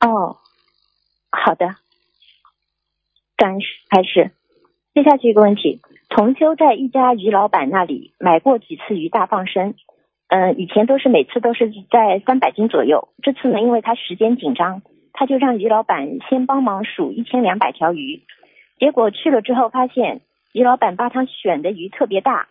[0.00, 0.38] 哦，
[1.30, 1.76] 好的，
[3.36, 4.32] 感恩师开始。
[4.94, 9.74] 接下去一个问题：同修在一家鱼老板那里买过几次鱼大放生？
[10.28, 13.08] 嗯、以前都是每次都是在三百斤左右。
[13.22, 14.82] 这次呢，因为他时间紧张，
[15.12, 18.24] 他就让鱼老板先帮忙数一千两百条鱼。
[18.78, 22.48] 结果去了之后，发现鱼老板把他选的鱼特别大，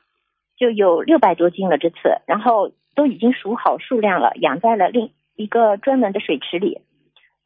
[0.58, 1.78] 就有六百多斤了。
[1.78, 6.82] 这次，然后都已经数好数量了，养在了另一个专门的水池里。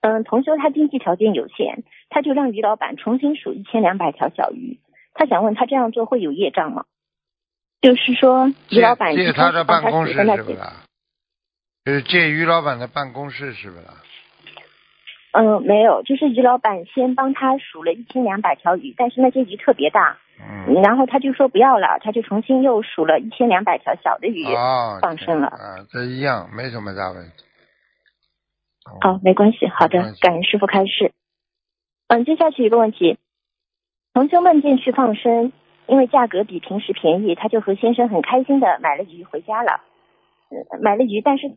[0.01, 4.79] 嗯，同修他经济条件有限，他就让于老板重新数一千两百条小鱼。
[5.13, 6.85] 他想问他这样做会有业障吗？
[7.81, 10.57] 就是说，于借老板一借他的办公室是不是？
[11.85, 14.01] 就是借于老板的办公室是不啦？
[15.37, 24.45] 嗯，没有，就是于老板先帮他数了一千两百条鱼，但是那些鱼特别大，嗯，然后他就说不要了，他就重新又数了一千两百条小的鱼。
[24.45, 27.43] 哦，放生了啊，这一样没什么大问题。
[28.85, 31.11] 哦好，没关系，好的感恩师傅开示。
[32.07, 33.17] 嗯，接下去一个问题，
[34.13, 35.51] 同修梦见去放生，
[35.87, 39.81] 因为价格比平时便宜，他就和先生很开心的买了鱼回家了。
[40.49, 41.47] 嗯，买了鱼，但是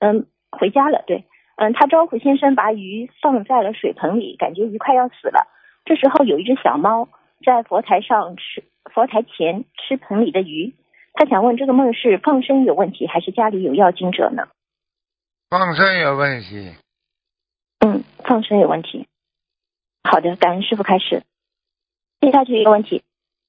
[0.00, 1.26] 嗯回家了，对，
[1.60, 5.46] 嗯，他招呼先生把鱼放在了水盆里，感觉鱼快要死了。
[5.84, 7.06] 这时候有一只小猫
[7.44, 10.74] 在佛台上吃佛台前吃盆里的鱼，
[11.12, 14.48] 他想问这个梦是放生有问题，还是家里有要经者呢？
[15.50, 16.72] 放生有问题，
[17.80, 19.06] 嗯，放生有问题。
[20.02, 21.22] 好的，感恩师傅开始。
[22.22, 23.02] 接下去一个问题，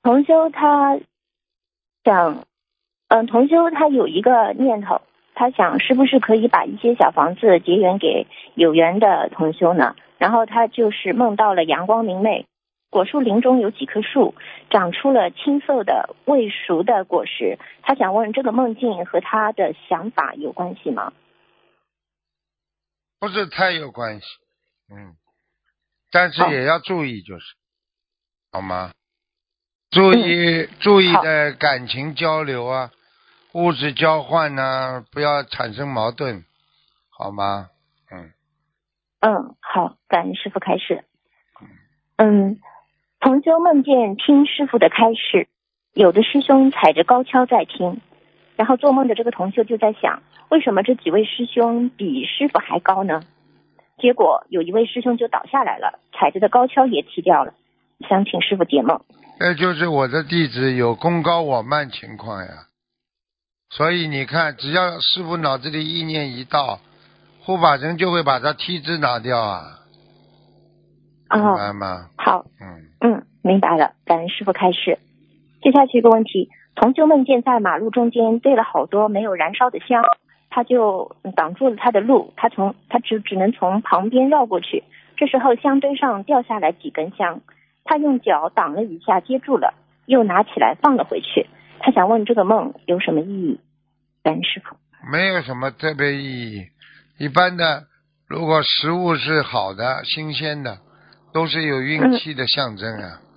[0.03, 0.99] 同修他
[2.03, 2.43] 想，
[3.07, 4.99] 嗯，同修他有一个念头，
[5.41, 9.95] 他想是不是可以把一些小房子结缘给有缘的同修呢？
[10.19, 12.45] 然后他就是梦到了阳光明媚，
[12.91, 14.35] 果树林中有几棵树，
[14.69, 17.57] 长出了青色的未熟的果实。
[17.81, 21.11] 他想问这个梦境和他的想法有关系吗？
[23.19, 24.27] 不是太有关系，
[24.93, 25.15] 嗯，
[26.11, 27.55] 但是也要注意，就是，
[28.51, 28.91] 好吗？
[29.89, 32.91] 注意、注意的感情交流啊，
[33.53, 36.45] 物质交换呢、不要产生矛盾，
[37.09, 37.69] 好吗？
[38.09, 38.31] 嗯，
[39.19, 41.03] 嗯，好，感恩师傅开示。
[42.15, 42.59] 嗯，
[43.19, 45.47] 同修梦见听师傅的开示，
[45.93, 47.99] 有的师兄踩着高跷在听，
[48.55, 53.21] 然后做梦的这个同修就在想，为什么这几位师兄比师傅还高呢？
[53.97, 57.53] 结果有一位师兄就倒下来了，踩着的高跷也踢掉了。
[58.07, 59.01] 想请师傅解梦。
[59.39, 62.67] 那就是我的弟子有功高我慢情况呀。
[63.71, 66.79] 所以你看，只要师傅脑子里意念一到，
[67.39, 69.79] 护法神就会把他梯子拿掉啊，
[71.33, 72.09] 明哦，白吗？
[72.17, 74.99] 好，嗯，嗯，明白了，感恩师傅开示。
[75.61, 80.03] 接下去一个问题，同修梦见在马路中间堆了好多没有燃烧的香，
[80.49, 84.83] 他就挡住了他的路，他从他只只能从旁边绕过去。
[85.15, 87.39] 这时候香堆上掉下来几根香，
[87.85, 89.73] 他用脚挡了一下接住了，
[90.07, 91.47] 又拿起来放了回去。
[91.81, 93.59] 他想问这个梦有什么意义？
[94.23, 94.75] 感恩师傅。
[95.11, 96.67] 没有什么特别意义。
[97.17, 97.87] 一般的
[98.27, 100.79] 如果食物是好的、新鲜的，
[101.33, 103.19] 都是有运气的象征啊。
[103.19, 103.27] 嗯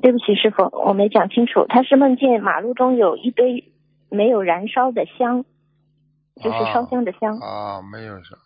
[0.00, 1.66] 对不起，师傅，我没讲清楚。
[1.68, 3.72] 他是梦见马路中有一堆
[4.10, 5.44] 没有燃烧的香，
[6.36, 7.36] 就是烧香的香。
[7.38, 8.36] 啊，没有是。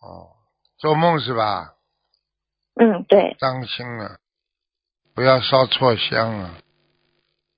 [0.00, 0.34] 哦，
[0.76, 1.74] 做梦是吧？
[2.74, 4.18] 嗯，对，当心了，
[5.14, 6.54] 不要烧错香啊！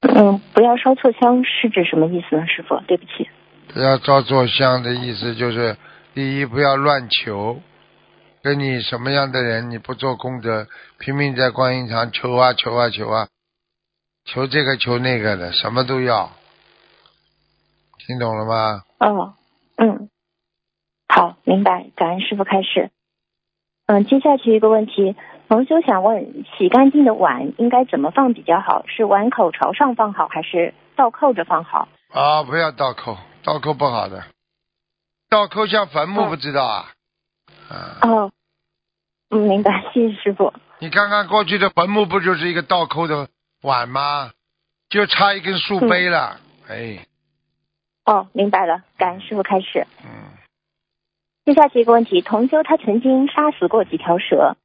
[0.00, 2.80] 嗯，不要烧错香是指什么意思呢，师傅？
[2.86, 3.28] 对不起。
[3.72, 5.76] 不要烧错香的意思就是，
[6.14, 7.60] 第一不要乱求，
[8.42, 10.66] 跟你什么样的人你不做功德，
[10.98, 13.28] 拼命在观音堂求啊求啊求啊，
[14.24, 16.32] 求这个求那个的，什么都要，
[17.98, 18.82] 听懂了吗？
[18.98, 19.34] 哦，
[19.76, 20.08] 嗯，
[21.08, 21.90] 好，明白。
[21.94, 22.90] 感恩师傅开始。
[23.86, 25.14] 嗯，接下去一个问题，
[25.50, 28.86] 同修想问，洗干净的碗应该怎么放比较好？
[28.86, 31.88] 是碗口朝上放好，还是倒扣着放好？
[32.12, 34.22] 啊，不要倒扣，倒扣不好的，
[35.28, 36.92] 倒扣像坟墓，哦不知道啊？
[37.68, 38.32] 啊，哦，
[39.30, 40.52] 嗯，明白，谢谢师傅。
[40.78, 43.26] 你看看过去的坟墓不就是一个倒扣的
[43.62, 44.30] 碗吗？
[44.88, 47.04] 就差一根树碑了，哎，
[48.04, 49.84] 哦，明白了，感恩师傅开始。
[50.04, 50.30] 嗯，
[51.44, 54.56] 接下去一个问题，同修他曾经杀死过几条蛇，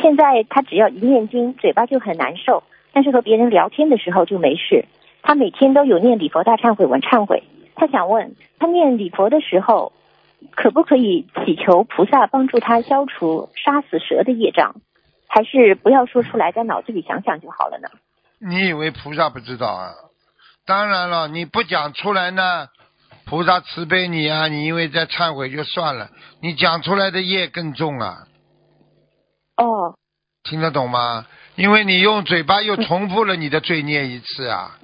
[0.00, 4.86] 现在他只要一念经，嘴巴就很难受，但是和别人聊天的时候就没事。
[5.22, 7.44] 他每天都有念礼佛大忏悔文忏悔。
[7.74, 9.92] 他想问，他念礼佛的时候，
[10.54, 14.76] 可不可以祈求菩萨帮助他消除杀死蛇的业障，
[15.28, 17.88] 还是不要说出来，在脑子里想想就好了呢？
[18.38, 19.92] 你以为菩萨不知道啊？
[20.66, 22.68] 当然了，你不讲出来呢，
[23.26, 26.08] 菩萨慈悲你啊，你因为在忏悔就算了，
[26.42, 28.26] 你讲出来的业更重啊，
[29.56, 29.94] 哦，
[30.44, 31.26] 听得懂吗？
[31.56, 34.78] 因为你用嘴巴又重复了你的罪孽一次啊，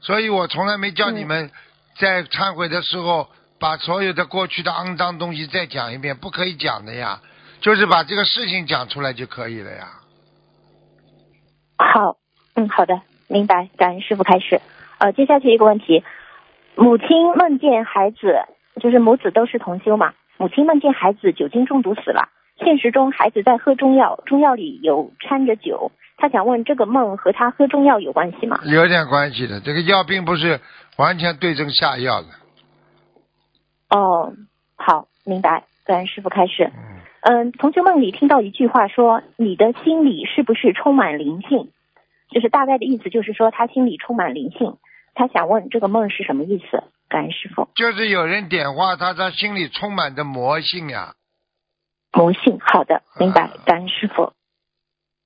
[0.00, 1.50] 所以我从来没叫你们
[1.98, 7.20] 在忏悔的时候把所有的过去的肮脏东西再讲一遍，不可以讲的呀，
[7.60, 9.88] 就是把这个事情讲出来就可以了呀。
[11.76, 12.16] 好，
[12.54, 13.68] 嗯，好的，明白。
[13.76, 14.60] 感恩师傅开始。
[14.98, 16.02] 呃，接下去一个问题，
[16.74, 18.40] 母亲梦见孩子，
[18.80, 25.92] 就是母子都是同修嘛，母亲梦见孩子酒精中毒死了，现实中孩子在喝中药，中药里有掺着酒。
[26.16, 28.58] 他想问，这个梦和他喝中药有关系吗？
[28.64, 30.60] 有点关系的，这个药并不是
[30.96, 32.28] 完全对症下药的。
[33.90, 34.32] 哦，
[34.76, 35.64] 好，明白。
[35.84, 36.64] 感恩师傅开始。
[36.64, 41.70] 嗯，嗯，同学梦里听到一句话说：“你的心里是不是充满灵性？”
[42.32, 44.78] 就是大概的意思，就是说他心里充满灵性。
[45.14, 46.82] 他想问这个梦是什么意思？
[47.08, 47.68] 感恩师傅。
[47.76, 51.12] 就是有人点化他，他心里充满着魔性呀、
[52.16, 54.32] 魔性，好的，明白，感恩师傅。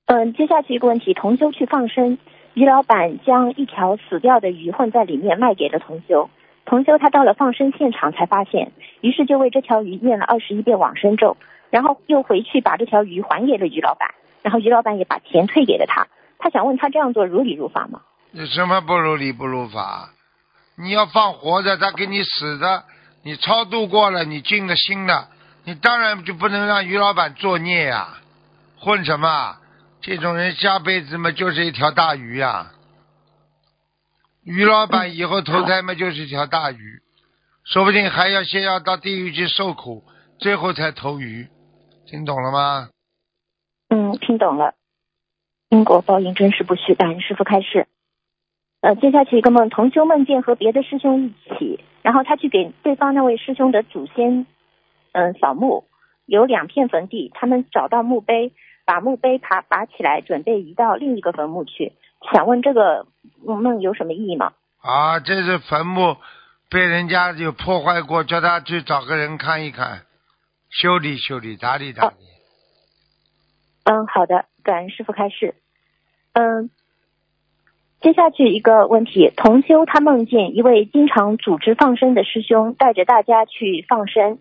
[0.06, 2.18] 嗯，接下去一个问题，同修去放生，
[2.54, 6.28] 于老板将一条死掉的鱼混在里面卖给了同修。
[6.66, 8.72] 同修他到了放生现场才发现，
[9.02, 11.36] 于是就为这条鱼念了二十一遍往生咒，
[11.70, 14.08] 然后又回去把这条鱼还给了于老板，
[14.42, 16.08] 然后于老板也把钱退给了他。
[16.40, 18.00] 他想问他这样做如理如法吗？
[18.32, 20.10] 有什么不如理不如法？
[20.76, 22.82] 你要放活的，他给你死的，
[23.22, 25.28] 你超度过了，你尽了心了，
[25.64, 28.18] 你当然就不能让于老板作孽呀、
[28.78, 29.56] 混什么？
[30.02, 32.72] 这种人下辈子嘛就是一条大鱼呀、
[34.44, 37.02] 于老板以后投胎嘛就是一条大鱼，
[37.64, 40.02] 说不定还要先要到地狱去受苦，
[40.38, 41.48] 最后才投鱼，
[42.06, 42.88] 听懂了吗？
[43.90, 44.72] 嗯，听懂了。
[45.68, 47.86] 因果报应真是不虚，感恩师傅开示。
[48.80, 54.46] 呃，接下去一个梦，同修梦见和别的师兄一起，然后他去给对方那位师兄的祖先，
[55.12, 55.84] 嗯、扫墓，
[56.26, 58.52] 有两片坟地，他们找到墓碑，
[58.84, 61.92] 把墓碑爬拔起来，准备移到另一个坟墓去。
[62.32, 63.06] 想问这个
[63.44, 64.52] 梦有什么意义吗？
[64.82, 66.16] 啊，这是坟墓
[66.70, 70.02] 被人家有破坏过，叫他去找个人看一看，
[70.70, 72.14] 修理修理，打理打理。
[73.84, 75.54] 嗯，好的，感恩师傅开示。
[76.32, 76.70] 嗯，
[78.00, 84.38] 接下去一个问题，同修他梦见一位经常组织放生的师兄带着大家去放生，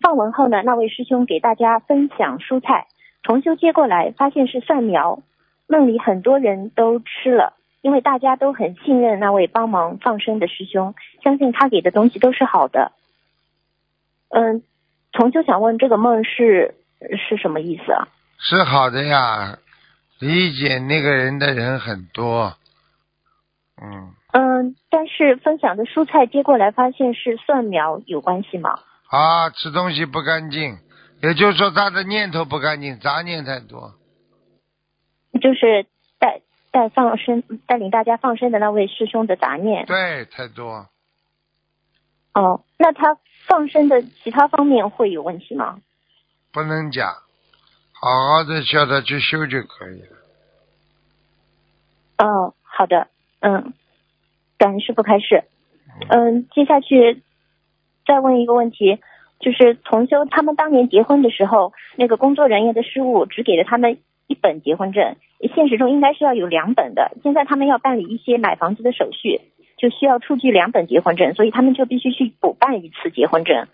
[0.00, 2.86] 放完后呢，那位师兄给大家分享蔬菜，
[3.22, 5.22] 同修接过来发现是蒜苗，
[5.66, 12.92] 梦里很多人都吃了，因为大家都很信任那位帮忙放生的师兄，相信他给的东西都是好的。
[14.30, 14.62] 嗯，
[15.12, 16.74] 同修想问这个梦是
[17.28, 18.08] 是什么意思啊？
[18.38, 19.58] 是好的呀，
[20.20, 22.54] 理解那个人的人很多。
[23.82, 28.78] 嗯，嗯，但是分享的蔬菜接过来发现是蒜苗，有关系吗？
[29.08, 30.78] 啊，吃东西不干净，
[31.22, 33.94] 也就是说他的念头不干净，杂念太多。
[35.40, 35.86] 就是
[36.18, 39.86] 带带放生带领大家放生的那位师兄的杂念。
[39.86, 40.86] 对，太多。
[42.34, 43.16] 哦，那他
[43.46, 45.80] 放生的其他方面会有问题吗？
[46.52, 47.12] 不能讲，
[47.92, 50.16] 好好的叫他去修就可以了。
[52.18, 53.08] 哦，好的，
[53.40, 53.72] 嗯，
[54.58, 55.44] 感恩师傅开始。
[56.10, 57.22] 嗯，接下去
[58.08, 58.98] 再问一个问题，
[59.38, 65.16] 就是同修他们当年结婚的时候，那个工作人员的失误只给了他们一本结婚证，
[65.54, 67.12] 现实中应该是要有两本的。
[67.22, 69.42] 现在他们要办理一些买房子的手续，
[69.76, 73.68] 就需要出具两本结婚证，所以他们就必须去补办一次结婚证。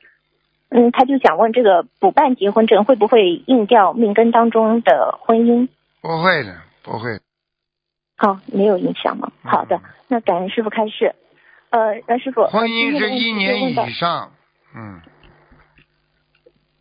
[0.70, 5.68] 嗯，他就想问这个补办结婚证会不会硬掉命根当中的婚姻？
[6.03, 7.20] 不会的，不会。
[8.16, 9.31] 好，没有影响吗？
[9.44, 11.14] 嗯好的，那感恩师傅开示。
[11.74, 14.30] 呃，杨师傅，婚姻是一呃年今天的问题以上，
[14.76, 15.02] 嗯，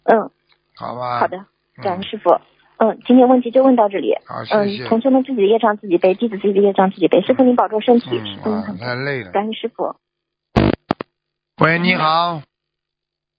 [0.06, 0.32] 就问到嗯，
[0.76, 1.20] 好吧。
[1.20, 1.38] 好的，
[1.82, 2.30] 感嗯恩师傅。
[2.78, 4.14] 嗯，今天问题就问到这里。
[4.28, 4.88] 好，谢嗯谢，。
[4.88, 7.22] 同学们自己的业障自己背，弟子自己的业障自己背。
[7.22, 8.22] 师傅您保重身体。
[8.46, 9.32] 嗯，啊，太累了。
[9.32, 9.96] 感恩师傅。
[11.60, 12.44] 喂，你好，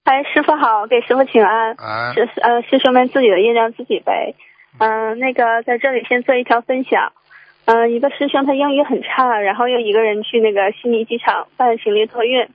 [0.04, 1.74] 嗨，师傅好，给师傅请安。
[1.74, 4.34] 啊，师呃，师兄们自己的业障自己背。
[4.80, 7.12] 嗯、那个在这里先做一条分享。
[7.66, 12.48] 嗯、一个师兄他英语很差，然后又一个人去那个悉尼机场办行李托运。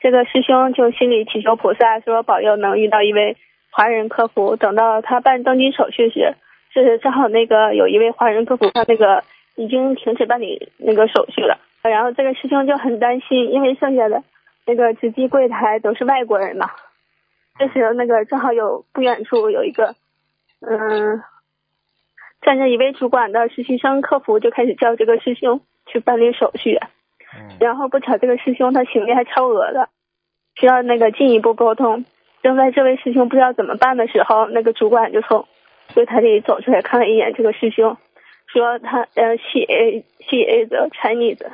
[0.00, 3.36] 这个师兄就心里祈求菩萨说保佑能遇到一位
[3.70, 4.56] 华人客服。
[4.56, 6.34] 等到他办登机手续时，
[6.74, 9.22] 就是正好那个有一位华人客服，他那个
[9.54, 11.58] 已经停止办理那个手续了。
[11.82, 14.22] 然后这个师兄就很担心，因为剩下的
[14.66, 16.70] 那个值机柜台都是外国人嘛。
[17.58, 19.94] 这时候那个正好有不远处有一个，
[20.60, 21.22] 嗯，
[22.42, 26.76] 站着一位主管的实习生客服就开始叫这个师兄去办理手续，
[27.34, 29.88] 嗯然后不巧这个师兄他行李还超额了，
[30.56, 32.04] 需要那个进一步沟通。
[32.42, 35.46] 正在这位师兄不知道怎么办的时候，那个主管就从
[35.94, 37.96] 柜台里走出来看了一眼这个师兄，
[38.48, 41.46] 说他呃 she is she is Chinese。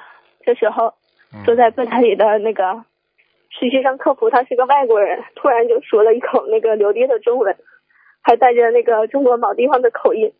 [0.46, 0.94] 这时候
[1.34, 2.84] 嗯坐在柜台里的那个
[3.50, 7.54] 实习生客服他是个外国人，突然就说了一口那个流利的中文，
[8.22, 10.32] 还带着那个中国某地方的口音。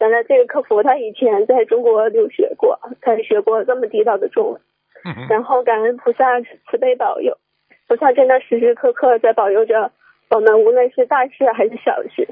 [0.00, 4.60] 原来这个客服他以前在中国留学过，他学过这么地道的中文。
[5.04, 7.38] 嗯然后感恩菩萨慈悲保佑，
[7.86, 9.92] 菩萨真的时时刻刻在保佑着
[10.28, 12.28] 我们，无论是大事还是小事。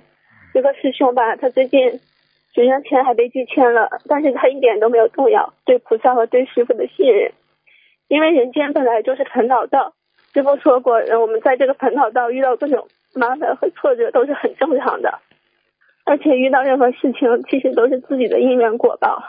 [0.52, 2.00] 这个师兄吧，他最近
[2.52, 7.33] 身上钱还被拒签了，但是他一点都没有动摇对菩萨和对师傅的信任，
[8.09, 9.94] 因为人间本来就是烦恼道。
[10.35, 15.18] 师傅说过，呃我们在这个烦恼道遇到各种麻烦和挫折都是很正常的，
[16.07, 19.23] 而且遇到任何事情其实都是自己的因缘果报。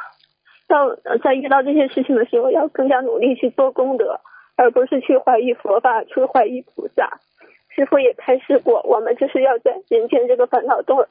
[0.69, 4.21] 要呃在遇到这些事情的时候，要更加努力去做功德，
[4.55, 7.19] 而不是去怀疑佛法，去怀疑菩萨。
[7.69, 11.07] 师傅也开示过，我们就是要在人间这个烦恼中，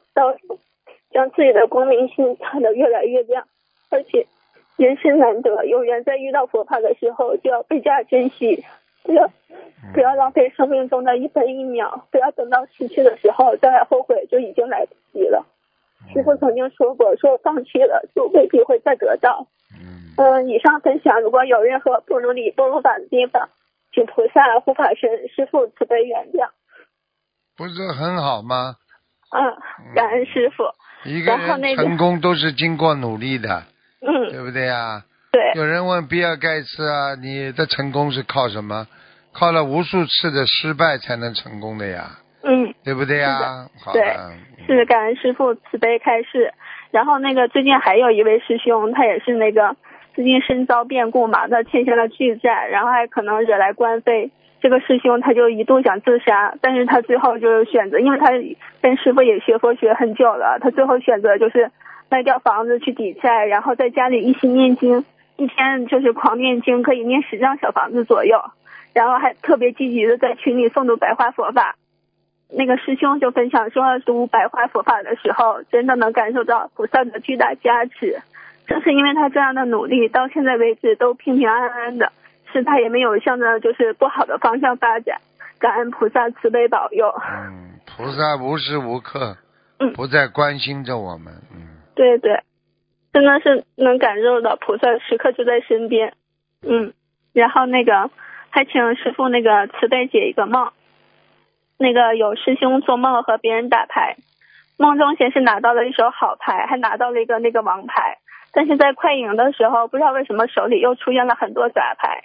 [1.11, 3.47] 将自己的光明心看得越来越亮，
[3.91, 4.27] 而且
[4.77, 8.65] 人生难得，有缘在遇到佛法的时候就要倍加珍惜，
[9.05, 9.31] 不要
[9.95, 15.47] 不要浪费生命中的一分一秒，不要等到失去的时候再来后悔，就已经来不及了。
[16.13, 19.47] 师傅曾经说过，说放弃了就未必会再得到。
[19.75, 23.49] 嗯，嗯，以上分享如果有任何不如理、不如法的地方，
[23.93, 26.51] 请菩萨、护法神、师傅慈悲原谅。
[27.57, 28.77] 不是很好吗？
[29.31, 29.41] 啊，
[29.95, 30.65] 感恩师傅。
[31.09, 33.65] 一个人成功都是经过努力的，
[34.01, 35.05] 嗯，对不对呀？
[35.33, 38.87] 对，有人问比尔盖茨啊，你的成功是靠什么？
[39.33, 43.67] 靠了无数次的失败才能成功的呀，嗯，对不对呀？
[43.85, 44.03] 好对
[44.67, 46.53] 是感恩师傅慈悲开示。
[46.91, 49.77] 然后那个最近还有一位师兄，他也是那个
[50.15, 54.31] 最近身遭变故嘛，他欠下了巨债，然后还可能惹来官非。
[54.61, 58.27] 这个师兄他就一度想自杀，但是他最后就选择，因为他
[58.81, 61.71] 跟师傅也学佛学很久了，他最后选择就是
[62.09, 65.05] 卖掉房子去抵债，然后在家里一心念经，
[65.37, 68.41] 一天就是狂念经，可以念十张小房子左右，
[68.95, 71.77] 然后还特别积极的在群里诵读白话佛法。
[72.49, 78.21] 那个师兄就分享说，读白话佛法的时候，真的能感受到菩萨的巨大加持。
[78.67, 82.13] 正是因为他这样的努力，到现在为止都平平安安的，
[82.53, 85.19] 是他也没有向着就是不好的方向发展。
[85.59, 87.09] 感恩菩萨慈悲保佑。
[87.09, 89.37] 嗯，菩萨无时无刻
[89.79, 92.43] 嗯不在关心着我们，嗯，对对，
[93.13, 96.13] 真的是能感受到菩萨时刻就在身边。
[96.63, 96.93] 嗯，
[97.33, 98.11] 然后那个
[98.51, 100.71] 还请师傅那个慈悲解一个梦。
[101.79, 104.17] 那个有师兄做梦和别人打牌，
[104.79, 108.19] 梦中先是拿到了一手好牌，还拿到了一个那个王牌，
[108.53, 112.25] 但是在快赢的时候，不知道为什么手里又出现了很多杂牌。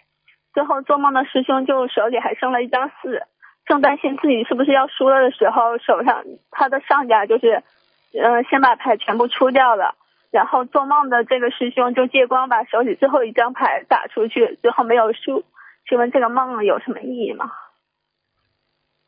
[0.53, 3.23] 最后做梦的师兄就手里还剩了一张四，
[3.65, 7.63] 正担心自己是不是要输了的时候，手上他的上家就是，
[8.21, 9.95] 呃，先把牌全部出掉了。
[10.31, 15.43] 然后做梦的这个师兄就借光把手里最后一张牌打出去，最后没有输。
[15.89, 17.51] 请问这个梦有什么意义吗？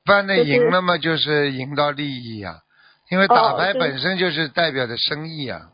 [0.05, 2.55] 般的就是赢了嘛，就是赢到利益呀、
[3.11, 5.69] 因为打牌本身就是代表着生意啊。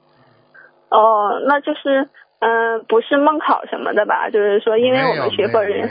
[0.89, 2.09] 哦，那就是
[2.39, 4.29] 嗯、呃不是梦考什么的吧？
[4.29, 5.87] 就是说，因为我们学佛人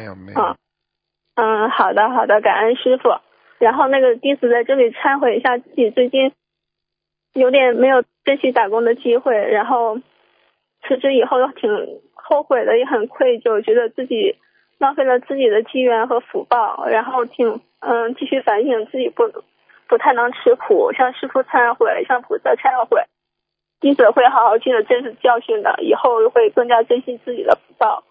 [1.37, 3.11] 嗯，好的好的，感恩师傅。
[3.59, 6.33] 然后那个弟子在这里忏悔一下，自己最近
[7.33, 11.71] 有点没有珍惜打工的机会，然后辞职以后挺
[12.15, 14.37] 后悔的，也很愧疚，觉得自己
[14.79, 19.23] 浪费了自己的机缘和福报，然后挺嗯继续反省自己不
[19.89, 23.03] 不太能吃苦，向师傅忏悔，向菩萨忏悔。
[23.81, 28.03] 弟子会好好记得这次教训的，以后会更加珍惜自己的福报。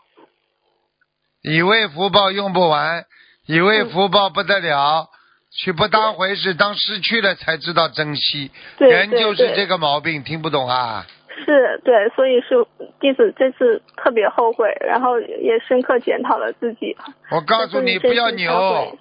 [1.43, 3.05] 以为福报用不完，
[3.45, 5.09] 以为嗯福报不得了，
[5.51, 8.51] 去不当回事，当失去了才知道珍惜。
[8.79, 11.05] 人就是这个毛病，听不懂啊？
[11.45, 12.65] 是对，所以是
[12.99, 16.97] 弟子这次特别后悔，然后也深刻检讨了自己。
[17.29, 18.97] 我告诉你，不要牛，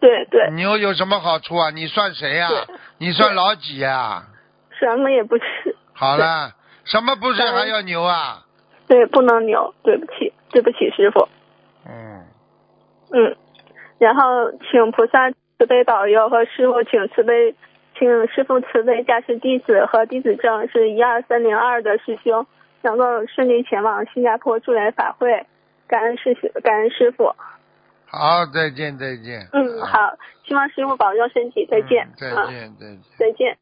[0.00, 1.70] 对对，牛有什么好处啊？
[1.70, 2.74] 你算谁呀、对。
[2.98, 4.22] 你算老几呀、
[4.78, 6.52] 什么也不是，好了，
[6.84, 8.44] 什么不是还要牛啊？
[8.88, 11.28] 对，不能牛，对不起，对不起师傅。
[11.86, 12.24] 嗯，
[13.12, 13.36] 嗯，
[13.98, 17.54] 然后请菩萨慈悲保佑和师傅请慈悲，
[17.98, 22.46] 请师傅慈悲加持弟子和弟子证是一二三零二的师兄
[22.82, 25.46] 能够顺利前往新加坡助联法会，
[25.86, 26.34] 感恩师
[26.64, 27.34] 感恩师傅。
[28.10, 29.48] 好，再见再见。
[29.52, 32.06] 嗯，好，希望师傅保重身体，再见。
[32.06, 32.98] 嗯再啊，见再见。
[33.16, 33.58] 再见。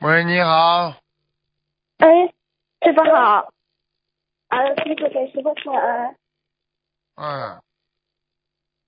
[0.00, 0.94] 喂，你好，
[1.98, 2.26] 哎，
[2.82, 3.52] 师傅好，
[4.48, 6.16] 啊，弟子给师傅请安。
[7.14, 7.62] 嗯，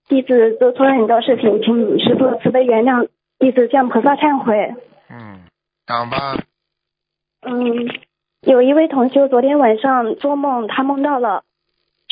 [0.08, 4.74] 弟子做错了很多事情，请师傅慈悲原谅，弟子向菩萨忏悔。
[5.08, 5.44] 嗯，
[5.86, 6.36] 讲吧，
[7.42, 7.88] 嗯，
[8.40, 11.44] 有一位同修昨天晚上做梦，他梦到了，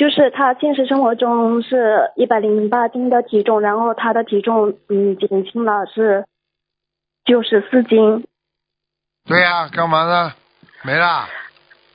[0.03, 6.27] 就是他现实生活中是一百零八斤的体重，然后他的体重嗯减轻了是
[7.25, 8.27] 九十四斤。
[9.25, 10.33] 对呀、干嘛呢？
[10.83, 11.29] 没啦，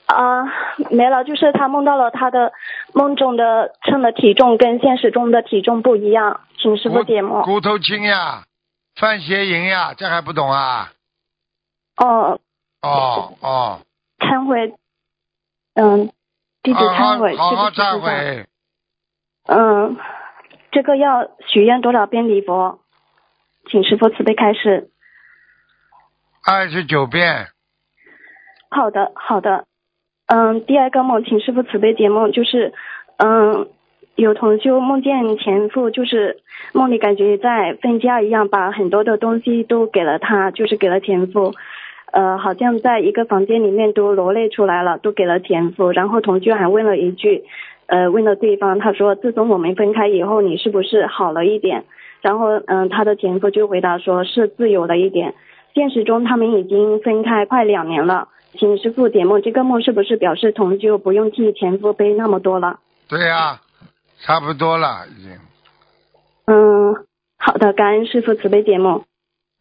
[0.05, 0.45] 啊、
[0.89, 2.53] 没了，就是他梦到了他的
[2.93, 7.43] 梦中的称的体重跟现实中的体重不一样，请师傅解梦。
[7.43, 8.45] 骨头轻呀，
[8.95, 10.93] 犯邪淫呀，这还不懂啊？
[11.97, 12.39] 哦，
[12.81, 13.79] 哦哦，
[14.19, 14.73] 忏悔，
[15.73, 16.09] 嗯，
[16.67, 18.45] 弟子忏悔，好好好好忏对不起菩萨悔，
[19.45, 19.97] 嗯，
[20.71, 22.79] 这个要许愿多少遍礼佛？
[23.69, 24.89] 请师傅慈悲开示。
[26.45, 27.47] 二十九遍，
[28.69, 29.65] 好的，好的。
[30.25, 32.73] 嗯，第二个梦，请师傅慈悲解梦，就是，
[33.15, 33.69] 嗯，
[34.15, 36.41] 有同修梦见前夫，就是
[36.73, 41.53] 梦里感觉在分家一样，把很多的东西都给了他，就是给了前夫。
[42.11, 45.91] 呃，好像在一个房间里面都罗列出来了，都给了前夫。
[45.91, 47.43] 然后同居还问了一句，
[47.87, 51.83] 呃，问了对方，他说：“自从我们分开以后，你是不是好了一点？”
[52.21, 55.35] 然后，嗯，他的前夫就回答说：“是自由了一点。”
[55.75, 62.79] 现实中他们已经分开快两年了，请师傅解梦，这个梦是不是表示同居不用替前夫背那么多了？
[63.07, 63.59] 对呀、
[64.19, 65.31] 差不多了已经。
[66.47, 66.95] 嗯，
[67.37, 69.03] 好的，感恩师傅慈悲解梦。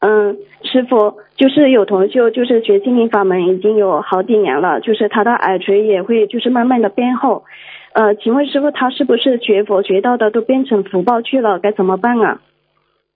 [0.06, 7.44] 嗯，师傅就是有同修，就是学心灵法门已经有好几年了，就是他的耳垂也会就是慢慢的变厚。
[7.92, 11.58] 呃，请问师傅他是不是学佛学到的都变成福报去了？
[11.58, 12.40] 该怎么办啊？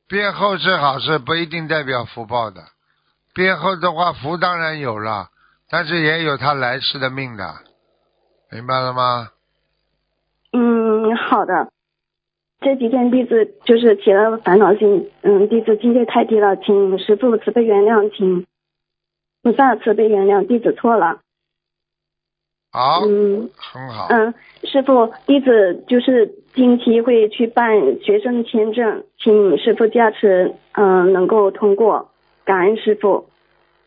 [0.09, 2.61] 变厚是好事，不一定代表福报的。
[3.33, 5.29] 变厚的话，福当然有了，
[5.71, 7.45] 但是也有他来世的命的，
[8.51, 9.29] 明白了吗？
[10.53, 11.69] 嗯，好的。
[12.61, 18.47] 这几天弟子就是起了烦恼心，嗯，弟子境界太低了，请师傅慈悲原谅，请
[19.43, 21.21] 菩萨慈悲原谅，弟子错了。
[22.73, 24.09] 好，嗯很好。
[24.11, 24.35] 嗯，
[24.65, 32.11] 师傅，弟子就是近期会去办学生签证，请师傅加持，嗯，能够通过。
[32.45, 33.31] 感恩师傅，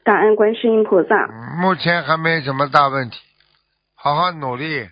[0.03, 1.25] 感恩观世音菩萨。
[1.25, 3.17] 嗯目前还没什么大问题，
[3.95, 4.87] 好好努力，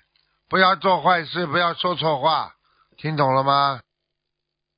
[0.50, 2.54] 不要做坏事，不要说错话，
[3.02, 3.80] 听懂了吗？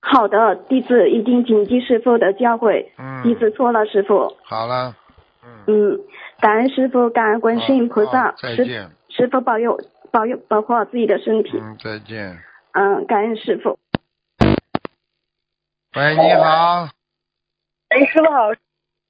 [0.01, 2.85] 好的，弟子一定谨记师傅的教诲。
[2.97, 4.33] 嗯弟子错了，师傅。
[4.45, 4.95] 好了，
[5.67, 5.99] 嗯，
[6.39, 8.31] 感恩师傅，感恩观世音菩萨。
[8.31, 9.77] 好再师见，师傅保佑
[10.09, 11.59] 保佑保护好自己的身体。
[11.61, 12.37] 嗯，再见。
[12.71, 13.77] 嗯，感恩师傅。
[15.97, 16.87] 喂，你好，
[17.89, 18.53] 哎，师傅好，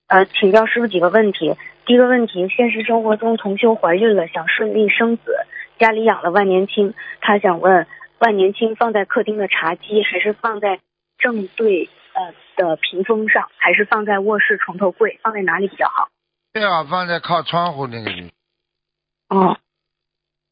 [0.08, 1.56] 呃，请教师傅几个问题。
[1.86, 5.36] 第一个问题，现实生活中同修怀孕了，想顺利生子，
[5.78, 7.86] 家里养了万年青，他想问，
[8.24, 10.80] 万年青放在客厅的茶几，还是放在
[11.18, 16.08] 正对呃的屏风上，还是放在卧室床头柜，放在哪里比较好？
[16.54, 18.30] 最好放在靠窗户那个地方。
[19.28, 19.58] 哦，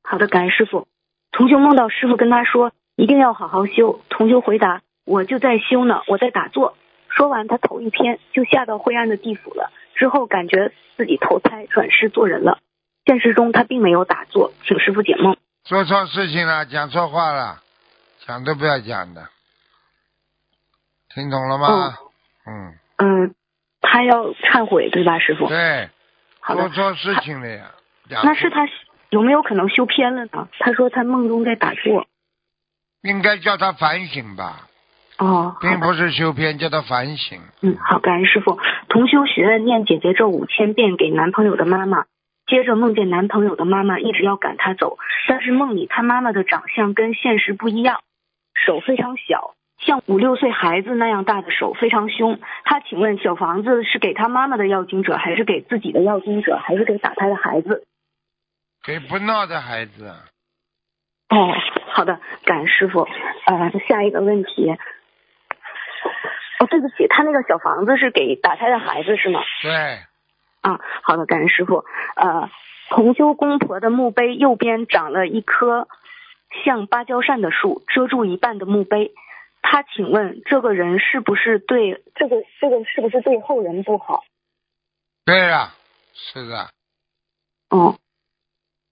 [0.04, 0.90] 好的，感恩师傅。
[1.32, 4.02] 同修梦到师傅跟他说，一定要好好修。
[4.10, 6.76] 同修回答：我就在修呢，我在打坐。
[7.08, 9.72] 说完，他头一偏，就下到灰暗的地府了。
[9.96, 12.60] 之后感觉自己投胎转世做人了。
[13.06, 15.38] 现实中他并没有打坐，请师傅解梦。
[15.72, 17.62] 做错事情了，讲错话了，
[18.28, 19.30] 讲都不要讲的，
[21.16, 21.68] 听懂了吗？
[21.70, 21.94] 哦
[22.46, 23.36] 嗯，嗯，
[23.80, 25.48] 他要忏悔，对吧，师傅？
[25.48, 25.90] 对，
[26.42, 27.72] 好做错事情了呀。
[28.22, 28.68] 那是他
[29.12, 30.50] 有没有可能修偏了呢？
[30.60, 32.06] 他说他梦中在打坐。
[33.04, 34.68] 应该叫他反省吧，
[35.20, 37.42] 哦，并不是修偏，叫他反省。
[37.62, 38.60] 嗯，好，感恩师傅。
[38.90, 42.08] 同修许愿念姐姐咒五千遍给男朋友的妈妈，
[42.52, 44.98] 接着梦见男朋友的妈妈一直要赶他走，
[45.30, 48.02] 但是梦里他妈妈的长相跟现实不一样，
[48.54, 52.42] 手非常小，像五六岁孩子那样大的手，非常凶。
[52.66, 57.88] 他请问小房子是给他妈妈的要经者，还是给自己的要经者，还是给打胎的孩子？
[58.84, 60.14] 给不闹的孩子，
[61.30, 61.56] 哦，
[61.94, 63.08] 好的，感恩师傅。
[63.46, 64.70] 呃，下一个问题。
[66.60, 69.40] 哦，对不起，他那个小房子是给打胎的孩子是吗？
[69.62, 70.00] 对，
[70.62, 71.84] 啊，好的，感恩师傅。
[72.16, 72.50] 呃，
[72.90, 75.88] 同修公婆的墓碑右边长了一棵
[76.64, 79.14] 像芭蕉扇的树，遮住一半的墓碑。
[79.62, 84.24] 他请问这个人是不是对这个这个是不是对后人不好？
[85.24, 85.76] 对啊，
[86.14, 86.72] 是的，
[87.70, 87.98] 哦，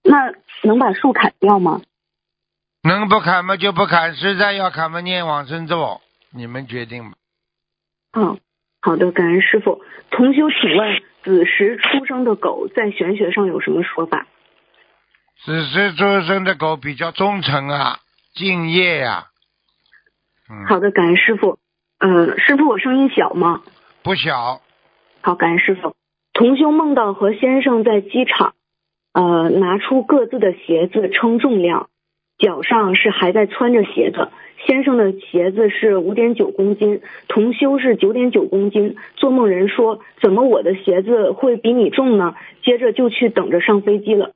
[0.03, 1.81] 那能把树砍掉吗？
[2.83, 5.99] 能不砍吗就不砍，实在要砍嘛念往生咒，
[6.31, 7.17] 你们决定吧。
[8.13, 8.39] 嗯，
[8.81, 9.81] 好的，感恩师傅。
[10.09, 14.25] 同修，请问子时出生的狗在玄学上有什么说法？
[15.43, 17.99] 子时出生的狗比较忠诚啊，
[18.33, 19.27] 敬业呀、
[20.49, 21.59] 嗯，好的，感恩师傅。
[21.99, 23.61] 嗯、师傅，我声音小吗？
[24.01, 24.61] 不小，
[25.21, 25.95] 好，感恩师傅。
[26.33, 28.53] 同修梦到和先生在机场，
[29.13, 31.89] 呃，拿出各自的鞋子称重量，
[32.39, 34.29] 脚上是还在穿着鞋子。
[34.65, 38.97] 先生的鞋子是五点九公斤，同修是九点九公斤。
[39.15, 44.31] 做梦人说：“怎么我的鞋子会比你重呢？”接着就去等着上飞机了。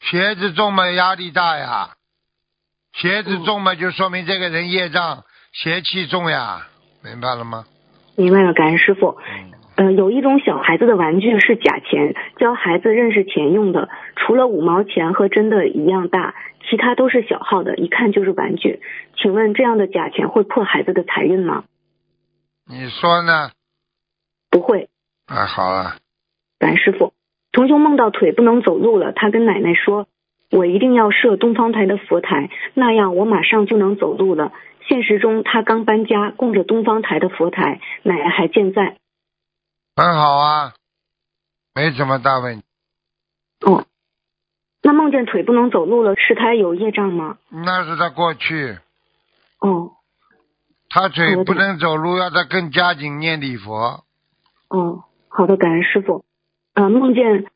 [0.00, 1.90] 鞋子重嘛压力大呀，
[2.94, 6.66] 鞋子重嘛就说明这个人业障邪气重呀，
[7.04, 7.66] 明白了吗？
[8.16, 9.18] 明白了，感恩师傅。
[9.78, 16.34] 呃，有一种小孩子的玩具是假钱，教孩子认识钱用的，除了五毛钱和真的一样大，
[16.68, 18.80] 其他都是小号的，一看就是玩具。
[19.16, 21.62] 请问这样的假钱会破孩子的财运吗？
[22.68, 23.50] 你说呢？
[24.50, 24.88] 不会，
[25.26, 25.98] 啊，好了，
[26.58, 27.12] 感恩师傅。
[27.52, 30.08] 同修梦到腿不能走路了，他跟奶奶说
[30.50, 34.52] ：“我一定要设东方台的佛台，那样我马上就能走路了。”
[34.88, 38.96] 现实中，他刚搬家，供着东方台的佛台，奶奶还健在。
[39.98, 40.74] 很好啊，
[41.74, 42.64] 没什么大问题。
[43.66, 43.84] 哦，
[44.80, 47.38] 那梦见腿不能走路了，是他有业障吗？
[47.50, 48.78] 那是他过去，
[49.58, 49.90] 哦
[50.88, 54.04] 他腿不能走路，要他更加紧念礼佛。
[54.68, 56.24] 哦，好的，感恩师傅。
[56.74, 57.46] 呃，梦见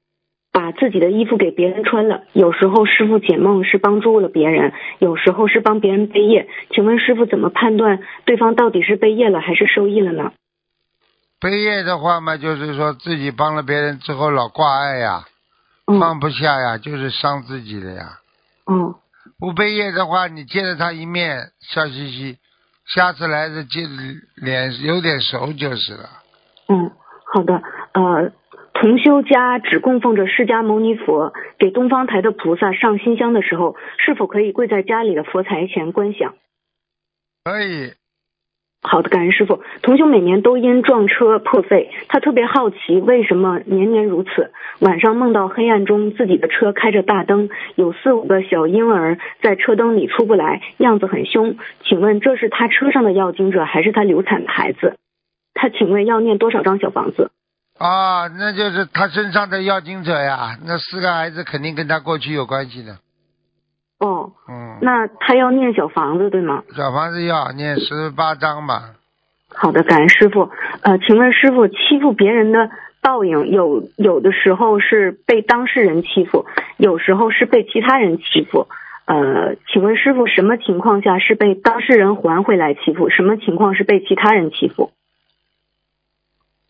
[0.51, 6.49] 把自己的衣服给别人穿了，有时候师傅解梦是帮助了别人，有时候是帮别人背业。
[6.75, 10.33] 请问师傅怎么判断对方到底是背业了还是受益了呢？
[11.43, 15.25] 背业的话嘛，就是说自己帮了别人之后老挂碍呀，
[15.99, 18.21] 放不下呀，就是伤自己的呀。
[18.71, 18.95] 嗯
[19.39, 22.39] 不背业的话，你见了他一面笑嘻嘻，
[22.87, 23.85] 下次来的见
[24.37, 26.09] 脸有点熟就是了。
[26.69, 26.93] 嗯，
[27.25, 27.55] 好的。
[27.93, 28.31] 呃，
[28.75, 36.35] 同修家只供奉着释迦牟尼佛，给东方台的菩萨上新香的时候，是否可以跪在家里的佛台前观想？
[37.45, 37.95] 可以，
[38.85, 39.63] 好的，感恩师傅。
[39.81, 44.51] 同修每年都因撞车破费，他特别好奇为什么年年如此。
[44.81, 51.57] 晚上梦到黑暗中自己的车开着大灯，有四五个小婴儿在车灯里出不来，样子很凶。
[51.85, 54.97] 请问这是他车上的要经者，还是他流产的孩子？
[55.55, 57.31] 他请问要念多少张小房子？
[57.79, 62.97] 啊，那就是他身上的要经者呀，那四个孩子肯定跟他过去有关系的。
[64.03, 66.65] 哦，嗯，那他要念小房子对吗？
[66.75, 68.97] 小房子要念十八章吧。
[69.55, 70.51] 好的，感恩师傅。
[70.83, 72.69] 呃，请问师傅，欺负别人的
[73.01, 76.47] 报应有有的时候是被当事人欺负，
[76.79, 78.67] 有时候是被其他人欺负。
[79.05, 83.09] 呃，请问师傅，什么情况下是被当事人还回来欺负？
[83.09, 84.91] 什么情况是被其他人欺负？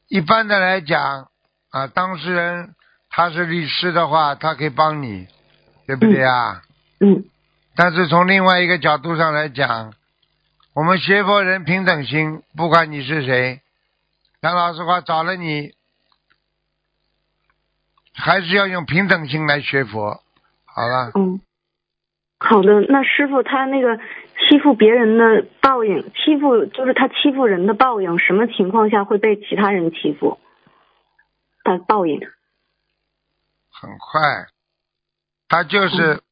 [0.08, 1.28] 一般的来讲，
[1.70, 2.74] 啊，当事人
[3.08, 5.28] 他是律师的话，他可以帮你，
[5.86, 6.60] 对不对啊？
[6.60, 6.71] 嗯。
[7.74, 9.94] 但是从另外一个角度上来讲，
[10.74, 13.60] 我们学佛人平等心，不管你是谁，
[14.40, 15.72] 讲老实话，找了你，
[18.14, 20.22] 还是要用平等心来学佛。
[20.64, 21.40] 好了，嗯，
[22.38, 22.80] 好的。
[22.88, 30.38] 那师傅他那个欺负别人的报应，欺负就是他欺负人的报应，什么情况下会被其他人欺负？
[31.64, 32.20] 他报应
[33.70, 34.46] 很快，
[35.48, 36.22] 他就是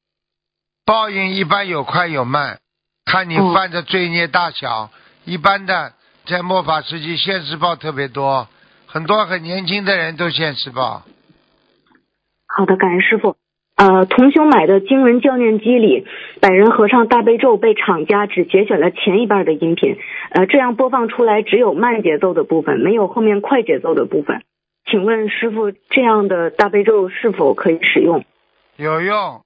[0.91, 2.59] 报应，一般有快有慢，
[3.05, 4.91] 看你嗯犯的罪孽大小。
[5.25, 5.93] 一般的
[6.27, 8.49] 在末法时期，现世报特别多，
[8.89, 11.05] 很多很年轻的人都现世报。
[12.49, 13.37] 好的，感恩师傅。
[13.77, 16.09] 呃，同修买的经文教念机里，
[16.41, 19.97] 百人合唱大悲咒被厂家只节选了前一半的音频，
[20.33, 24.43] 呃，这样播放出来只有慢节奏的部分，没有后面快节奏的部分。
[24.91, 28.25] 请问师傅，这样的大悲咒是否可以使用？
[28.77, 29.43] 有用，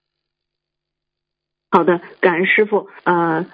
[1.75, 2.89] 好的，感恩师傅。
[3.03, 3.47] 呃，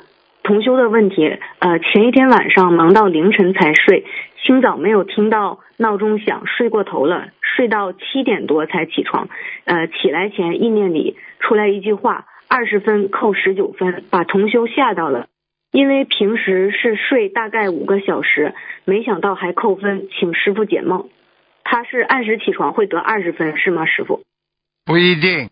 [0.43, 4.05] 同修的问题，呃，前一天晚上忙到凌晨才睡，
[4.45, 9.31] 清早没有听到闹钟响，睡过头了，睡到七点多才起床。
[9.65, 15.27] 呃，起来前意念里出来一句话：二十分扣十九分，把同修吓到了。
[15.73, 18.53] 因为平时是睡大概五个小时，
[18.85, 21.09] 没想到还扣分，请师傅解梦。
[21.65, 24.21] 他是按时起床会得二十分是吗，师傅？
[24.85, 25.49] 不一定。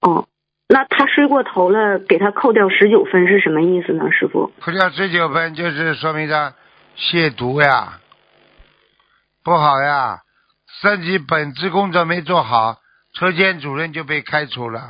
[0.00, 0.28] 哦，
[0.74, 4.50] 那他睡过头了，给他扣掉十九分是什么意思呢，师傅？
[4.60, 6.52] 扣掉十九分，就是说明他
[6.96, 8.00] 亵渎呀，
[9.44, 10.18] 不好呀，
[10.82, 12.78] 三级本职工作没做好，
[13.12, 14.80] 车间主任就被开除了。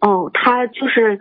[0.00, 1.20] 哦，他就是，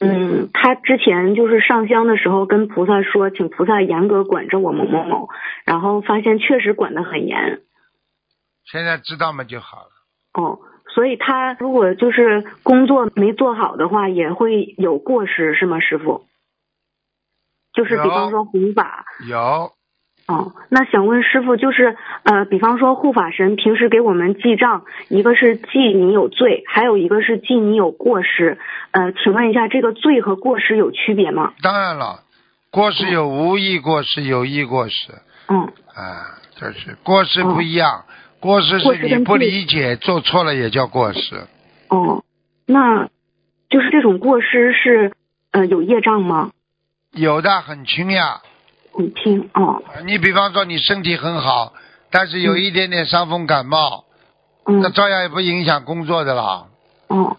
[0.00, 5.30] 嗯，他之前就是上香的时候跟菩萨说，请菩萨严格管着我某某某，
[5.64, 7.62] 然后发现确实管得很严。
[8.70, 9.90] 现在知道嘛就好了。
[10.34, 10.58] 哦，
[10.96, 16.24] 所以他如果就是工作没做好的话，也会有过失，是吗，师傅？
[17.74, 19.72] 就是比方说护法，有
[20.26, 28.58] 哦，那想问师傅，就是呃，比方说护法神平时给我们记账，一个是记你有罪，还有一个是记你有过失。
[28.92, 31.52] 呃，请问一下，这个罪和过失有区别吗？
[31.60, 32.20] 当然了，
[32.70, 35.12] 过失有无意过失，有意过失
[35.48, 35.60] 嗯，
[35.94, 38.06] 啊，就是过失不一样。
[38.40, 41.46] 过失是你不理解，做错了也叫过失。
[41.88, 42.22] 哦，
[42.66, 43.08] 那
[43.68, 45.12] 就是这种过失是
[45.52, 46.50] 呃有业障吗？
[47.12, 48.42] 有的很轻呀，
[48.92, 51.72] 很轻哦，你比方说你身体很好，
[52.10, 54.04] 但是有一点点伤风感冒，
[54.66, 56.66] 嗯那照样也不影响工作的啦。
[57.08, 57.36] 哦，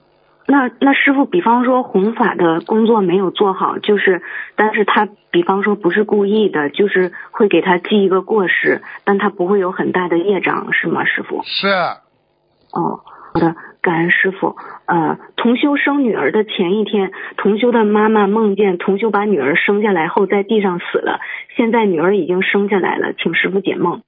[0.50, 4.22] 那那师傅，比方说弘法的工作没有做好，就是，
[4.56, 11.42] 但是他比方说不是故意的，就是会给他记一个过失，但他不会有很大的业障，是吗，师傅？
[11.44, 11.68] 是，
[12.72, 14.56] 哦，好的，感恩师傅。
[14.86, 21.20] 呃，同修生女儿的前一天，同修的妈妈梦见同修把女儿生下来后在地上死了，
[21.58, 24.02] 现在女儿已经生下来了，请师傅解梦。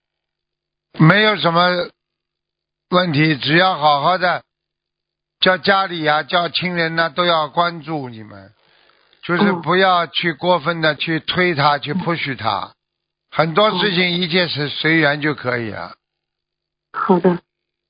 [0.97, 1.59] 没有什么
[2.91, 4.43] 问题，只要好好的
[5.39, 8.51] 叫家里呀、叫亲人呢、都要关注你们，
[9.23, 12.73] 就是嗯不要去过分的去推他，去 push 他，
[13.31, 15.93] 很多事情一切是随缘就可以了。
[16.91, 17.39] 好的，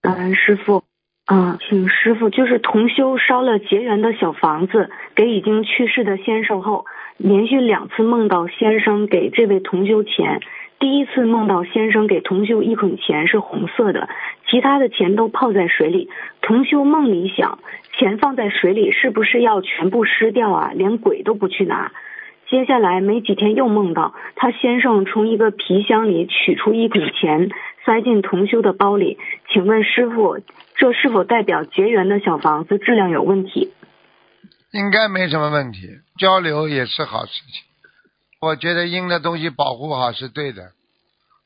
[0.02, 0.84] 感恩师傅。
[1.26, 6.88] 啊、请师傅就是同修烧了结缘的小房子给已经去世的先生后，
[7.18, 10.42] 连续两次梦到先生给这位同修钱。
[10.80, 14.08] 第一次梦到先生给同修一捆钱是红色的，
[14.50, 16.10] 其他的钱都泡在水里。
[16.42, 17.60] 同修梦里想，
[17.98, 20.72] 钱放在水里是不是要全部湿掉啊？
[20.74, 21.92] 连鬼都不去拿。
[22.48, 27.50] 接下来没几天又梦到他先生从一个皮箱里取出一捆钱，
[27.86, 29.20] 塞进同修的包里。
[29.50, 30.40] 请问师傅，
[30.76, 33.70] 这是否代表结缘的小房子质量有问题？
[34.72, 37.69] 应该没什么问题，交流也是好事情。
[38.42, 40.72] 我觉得阴的东西保护好是对的，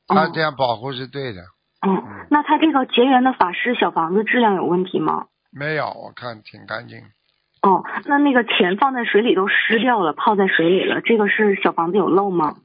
[0.08, 1.41] 他这样保护是对的。
[1.86, 5.26] 嗯，那他这个结缘的法师小房子质量有问题吗？
[5.52, 7.00] 没有，我看挺干净。
[7.62, 12.56] 哦，那那个钱放在水里都湿掉了，泡在水里了，这个是小房子有漏吗？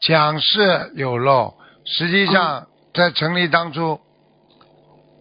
[0.00, 4.00] 讲是有漏，实际上在成立当初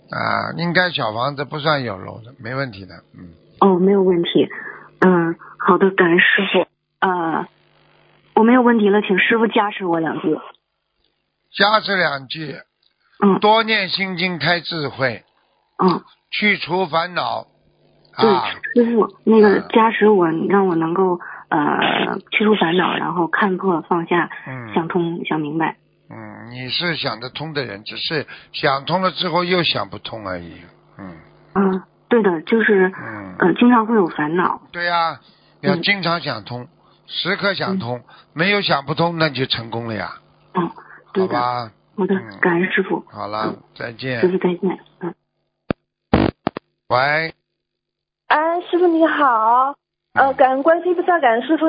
[0.10, 2.96] 啊，应该小房子不算有漏的，没问题的。
[3.18, 4.48] 嗯，哦，没有问题。
[5.02, 6.68] 嗯，好的，感恩师傅。
[7.00, 7.48] 呃，
[8.38, 10.38] 我没有问题了，请师傅加持我两句。
[11.52, 12.56] 加持两句，
[13.24, 15.24] 嗯，多念心经开智慧，
[15.84, 17.48] 嗯，去除烦恼。
[18.16, 21.20] 对，啊，师傅，那个加持我，让我能够
[21.50, 24.74] 呃去除烦恼，然后看破放下，嗯。
[24.76, 25.78] 想通想明白。
[26.10, 30.62] 嗯，你是想得通的人，只是想通了之后又想不通而已。
[31.00, 31.18] 嗯。
[31.56, 34.62] 嗯，对的，就是嗯，呃经常会有烦恼。
[34.72, 35.20] 对呀、
[35.62, 35.82] 要嗯。
[35.82, 36.68] 经常想通，
[37.08, 38.04] 时刻想通，
[38.34, 40.20] 没有想不通那就成功了呀，
[40.54, 40.70] 嗯，
[41.14, 41.36] 对的。
[41.36, 41.72] 好吧？
[41.98, 43.04] 好的嗯，感恩师傅。
[43.10, 44.30] 好了，再见师。
[44.30, 44.80] 傅再见。
[45.00, 45.16] 嗯。
[46.90, 47.34] 喂，
[48.28, 49.76] 哎，师傅你好，
[50.14, 51.66] 呃，感恩观世音菩萨，感恩师傅。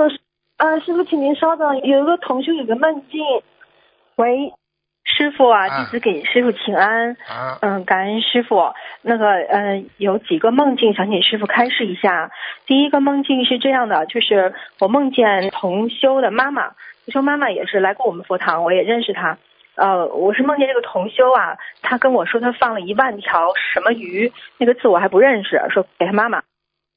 [0.59, 3.20] 呃，师傅，请您稍等，有一个同学有个梦境。
[4.16, 4.53] 喂，
[5.17, 7.17] 师傅啊，弟子给师傅请安。
[7.27, 7.59] 啊。
[7.63, 8.73] 嗯，感恩师傅。
[9.03, 12.31] 那个，嗯，有几个梦境想请师傅开示一下。
[12.67, 16.69] 第一个梦境是这样的，就是我梦见同修的妈妈，
[17.05, 19.39] 同修妈妈也是来过我们佛堂，我也认识她。
[19.75, 26.43] 呃，我是梦见这个同修啊，他跟我说他放了一万条什么鱼，那个字我还不认识，说给他妈妈。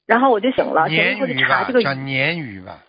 [0.07, 2.79] 然后我就醒了，醒了以后就查这个叫鲶鱼吧？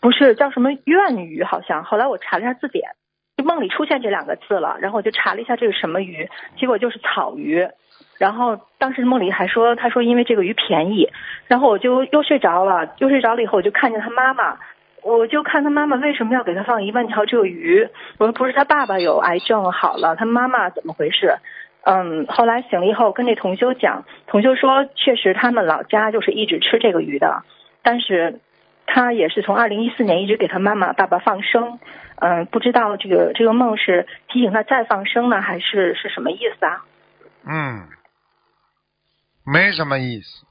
[0.00, 1.82] 不是，叫什么愿鱼好像。
[1.82, 2.90] 后来我查了一下字典，
[3.38, 6.28] 就梦里出现这两个字了，然后我就查了一下这个什么鱼，
[6.58, 7.66] 结果就是草鱼。
[8.18, 11.08] 然后当时梦里还说，他说因为这个鱼便宜，
[11.46, 14.58] 然后我就又睡着了，又睡着了以后我就看见他妈妈，
[15.04, 17.88] 我就看他妈妈为什么要给他放一万条这个鱼？
[18.18, 21.36] 我说不是他爸爸有癌症好了，他妈妈怎么回事？
[21.84, 27.44] 嗯，后来醒了以后跟这同修讲，同修说确实他们老家就是一直吃这个鱼的，
[27.84, 28.40] 但是
[28.84, 31.78] 他也是从二零一四年一直给他妈妈爸爸放生，
[32.20, 36.84] 嗯，不知道这个这个梦是提醒他再放生呢，还是是什么意思啊？
[37.46, 37.88] 嗯，
[39.44, 40.44] 没什么意思。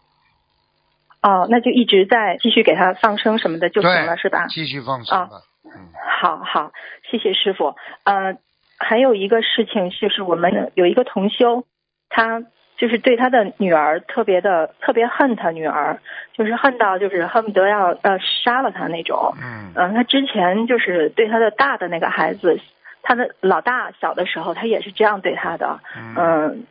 [1.22, 4.47] 哦，那就一直在继续给他放生什么的就行了，是吧？
[4.47, 5.41] 继续放生吧。
[5.65, 5.89] 嗯，
[6.22, 6.72] 好好，
[7.09, 7.76] 谢谢师傅。
[8.05, 8.38] 呃，
[8.78, 11.65] 还有一个事情就是我们有一个同修，
[12.07, 12.43] 他
[12.78, 15.99] 就是对他的女儿特别的特别恨他女儿，
[16.34, 19.34] 就是恨到就是恨不得要呃杀了他那种。
[19.41, 19.73] 嗯。
[19.75, 22.59] 嗯，他之前就是对他的大的那个孩子，
[23.01, 25.80] 他的老大小的时候，他也是这样对他的。
[26.15, 26.63] 嗯。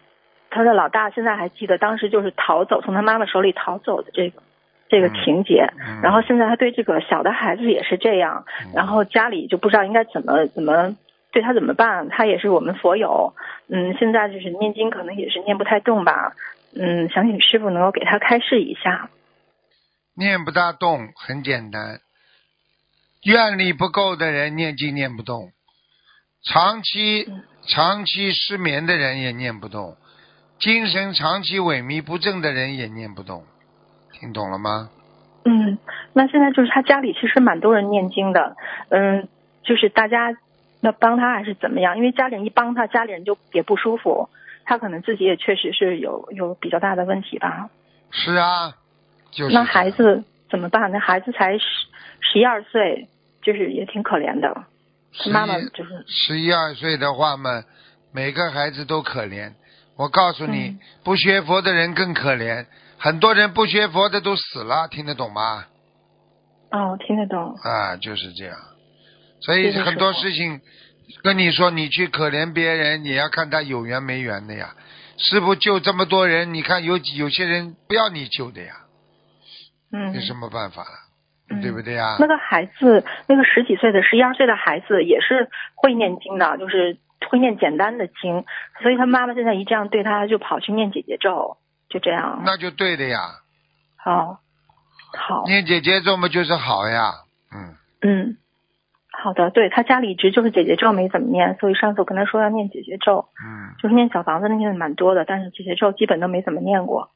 [0.48, 4.40] 他的老大现在还记得当时就是逃走，从他妈妈手里逃走的这个
[4.88, 5.66] 这个情节。
[6.02, 8.44] 然后现在他对这个小的孩子也是这样，
[8.74, 10.96] 然后家里就不知道应该怎么怎么
[11.36, 12.08] 对他怎么办。
[12.08, 13.34] 他也是我们佛友，
[13.68, 16.32] 嗯，现在就是念经可能也是念不太动吧，
[16.74, 19.10] 嗯，想请师傅能够给他开示一下。
[20.16, 22.00] 念不大动，很简单，
[23.22, 25.50] 愿力不够的人念经念不动，
[26.42, 27.28] 长期
[27.68, 29.98] 长期失眠的人也念不动。
[30.58, 33.44] 精神长期萎靡不振的人也念不动，
[34.14, 34.88] 听懂了吗？
[35.44, 35.76] 嗯，
[36.14, 38.56] 那现在就是他家里其实蛮多人念经的，
[38.88, 39.28] 嗯，
[39.62, 40.32] 就是大家
[40.80, 41.96] 要帮他还是怎么样？
[41.96, 44.28] 因为家里人一帮他，家里人就也不舒服，
[44.64, 47.70] 他可能自己也确实是有有比较大的问题吧。
[48.10, 48.74] 是啊，
[49.30, 49.54] 就是。
[49.54, 50.90] 那孩子怎么办？
[50.92, 51.64] 那孩子才十
[52.20, 53.08] 十一二岁，
[53.42, 54.64] 就是也挺可怜的。
[55.32, 57.64] 妈妈就是十一二岁的话嘛，
[58.12, 59.52] 每个孩子都可怜。
[59.96, 62.66] 我告诉你，不学佛的人更可怜。
[62.98, 65.64] 很多人不学佛的都死了，听得懂吗？
[66.70, 67.54] 哦，听得懂。
[67.62, 68.56] 啊，就是这样。
[69.46, 70.60] 所以很多事情
[71.22, 74.74] 跟你说，你去可怜别人，你要看他有缘没缘的呀。
[75.16, 78.74] 师傅救这么多人，你看有有些人不要你救的呀。
[79.92, 80.12] 嗯。
[80.12, 81.62] 有什么办法了？
[81.62, 82.16] 对不对呀？
[82.18, 86.98] 那个孩子，那个十几岁的、十一二岁的孩子也是会念经的，就是。
[87.30, 88.44] 会念简单的经，
[88.82, 91.56] 所以他妈妈现在一这样对他，就跑去念姐姐咒，
[91.88, 92.42] 就这样。
[92.44, 93.18] 那就对的呀。
[93.96, 94.38] 好，
[95.16, 95.42] 好。
[95.46, 97.14] 念姐姐咒嘛，就是好呀。
[97.52, 97.74] 嗯。
[98.02, 98.36] 嗯，
[99.18, 103.26] 好的，对他家里一直就是姐姐咒没怎么念，所以上次我跟他说要念姐姐咒。
[103.42, 103.74] 嗯。
[103.82, 107.08] 就是念小房子念的蛮多的，但是姐姐咒基本都没怎么念过。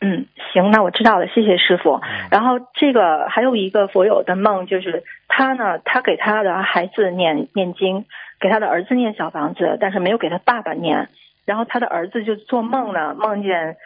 [0.00, 2.00] 嗯，行，那我知道了，谢谢师傅。
[2.30, 8.04] 然后这个还有一个佛友的梦，就是他呢，他给他的孩子念念经。
[8.38, 11.08] 给他的儿子念小房子，但是没有给他爸爸念。
[11.46, 13.78] 然后他的儿子就做梦呢，梦见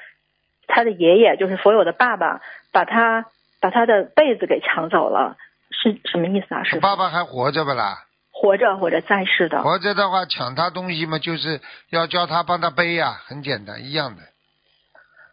[0.66, 2.41] 他的爷爷，就是佛友的爸爸，
[2.72, 3.26] 把他
[3.61, 5.36] 把他的被子给抢走了，
[5.83, 6.62] 是什么意思啊？
[6.64, 8.05] 是爸爸还活着不啦？
[8.33, 9.62] 活着，活着在世的。
[9.62, 11.61] 活着的话，抢他东西嘛，就是
[11.91, 14.22] 要叫他帮他背呀，很简单，一样的。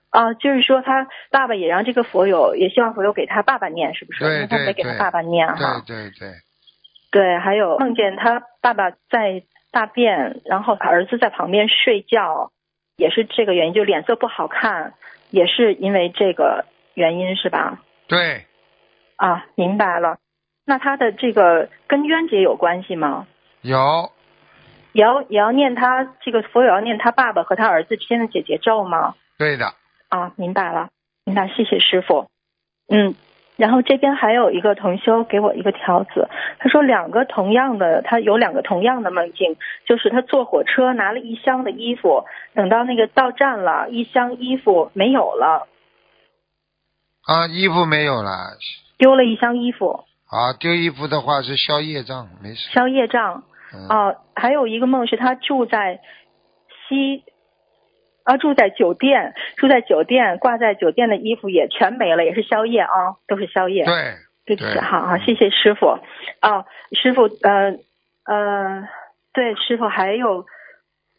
[0.10, 4.24] 啊，就是说他爸爸也让这个佛友，也希望佛友给他爸爸念，是不是？
[4.24, 4.58] 对对对。
[4.58, 5.84] 他没给他爸爸念哈。
[5.86, 6.34] 对对对。
[7.12, 12.52] 对，还有梦见他爸爸在大便，然后儿子在旁边睡觉，
[12.98, 14.94] 也是这个原因，就脸色不好看，
[15.30, 17.80] 也是因为这个原因，是吧？
[18.08, 18.46] 对。
[19.16, 20.18] 啊，明白了。
[20.68, 23.26] 那他的这个跟冤结有关系吗？
[23.62, 24.12] 有。
[24.92, 29.16] 也要也要念他这个佛友要念他爸爸和他儿子之间的姐姐咒吗？
[29.38, 29.74] 对的。
[30.10, 30.90] 啊，明白了，
[31.24, 32.28] 明白，谢谢师傅。
[32.90, 33.16] 嗯。
[33.56, 39.56] 然后这边还有一个同修给我一个条子，他说两个同样的，他有两个同样的梦境，
[39.88, 45.68] 就是他坐火车拿了一箱的衣服，等到那个到站了，一箱衣服没有了。
[47.26, 48.58] 啊，衣服没有了。
[48.98, 50.04] 丢了一箱衣服。
[50.30, 52.70] 啊，丢衣服的话是消业障，没事。
[52.74, 53.44] 消业障。
[53.90, 56.00] 啊，还有一个梦是他住在
[56.88, 57.24] 西。
[58.24, 63.86] 啊，住在酒店，住在酒店挂在酒店的衣服也全没了，也是宵夜啊，都是宵夜。
[63.86, 64.16] 对，
[64.46, 65.88] 对不起，好好，谢谢师傅。
[66.42, 67.80] 哦，师傅，呃
[68.26, 68.90] 呃，
[69.32, 70.46] 对，师傅还有。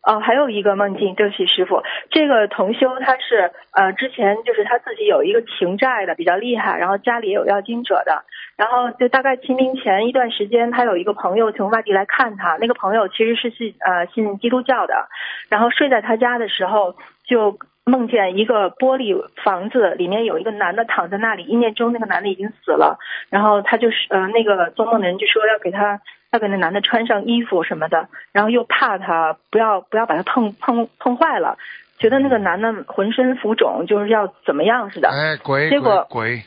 [0.08, 8.24] 哦，还有一个梦境，对不起，师傅，这个同修他是呃之前就是他自己有一个情债的比较厉害，然后家里也有要经者的，
[8.56, 15.08] 然后就大概清明前一段时间，他有一个朋友从外地来看他，那个朋友其实是信呃信基督教的，
[15.50, 16.96] 然后睡在他家的时候
[17.26, 22.98] 就梦见一个玻璃房子里面有一个男的躺在那里，意念中那个男的已经死了，
[23.30, 26.00] 然后他就是呃那个做梦的人就说要给他。
[26.30, 31.56] 要给那男的穿上衣服什么的，然后又怕他不要不要把他碰碰碰坏了，
[31.98, 35.08] 觉得那个男的浑身浮肿，就是要怎么样似的。
[35.08, 36.42] 哎，鬼结果鬼，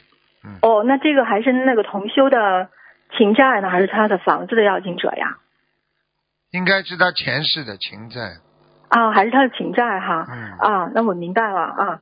[0.61, 2.69] 哦，那这个还是那个同修的
[3.17, 5.37] 情债呢，还是他的房子的要经者呀？
[6.51, 8.37] 应该是他前世的情债。
[8.91, 10.27] 啊，还是他的情债哈？
[10.29, 10.51] 嗯。
[10.59, 11.99] 啊，那我明白了啊。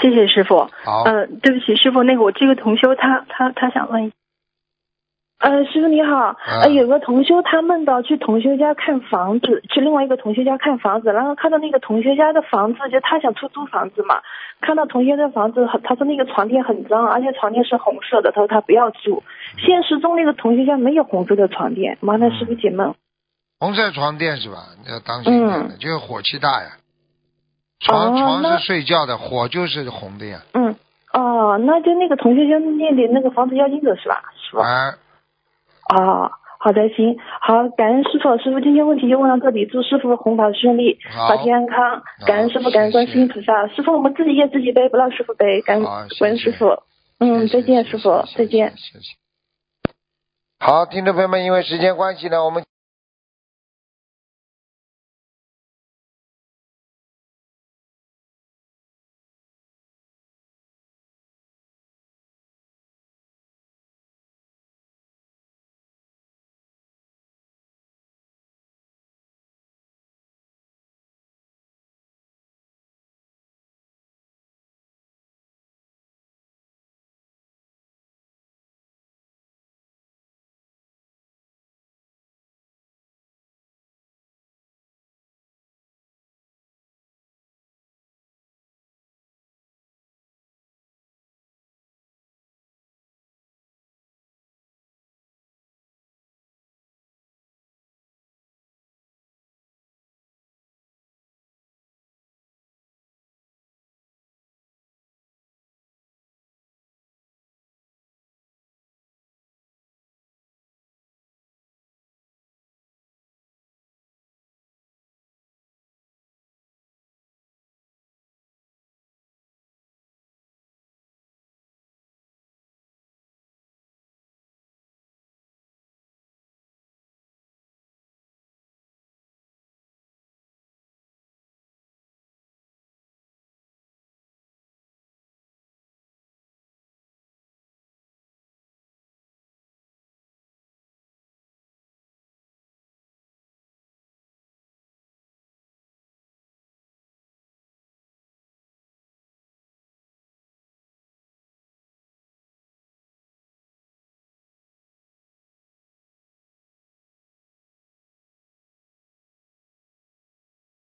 [0.00, 0.66] 谢谢师傅。
[0.82, 1.02] 好。
[1.04, 4.10] 呃，对不起，师傅，那个我这个同修他他他想问。
[5.40, 14.22] 呃，师傅你好，呃，有个同修他梦到去同修家看房子，去另外一个同修家看房子，然后看到那个同修家的房子，就他想出租房子嘛，
[14.62, 19.22] 看到同学的房子，他说那个床垫很脏，而且床垫是红色的，他说他不要住。
[19.58, 22.94] 现实中那个同学家没有红色的床垫，麻烦师傅解梦。
[23.64, 24.66] 红色床垫是吧？
[24.86, 26.72] 要当心点的，就是火气大呀。
[27.80, 30.42] 床床是睡觉的，火就是红的呀。
[30.52, 30.76] 嗯，
[31.14, 34.20] 哦，那就那个同学家念的那个房子要金者是吧？
[34.36, 34.62] 是吧？
[34.68, 34.98] 啊。
[35.96, 45.84] 哦，好的，行，好，感恩师傅，师傅今天问题就问到这里，祝师傅弘法顺利，法体安康，感恩师傅，感恩观世音菩萨，师傅我们自己业自己背，不让师傅背，感恩
[46.20, 46.82] 感恩师傅，
[47.18, 48.74] 嗯，再见，师傅，再见。
[50.60, 52.62] 好，听众朋友们，因为时间关系呢，我们。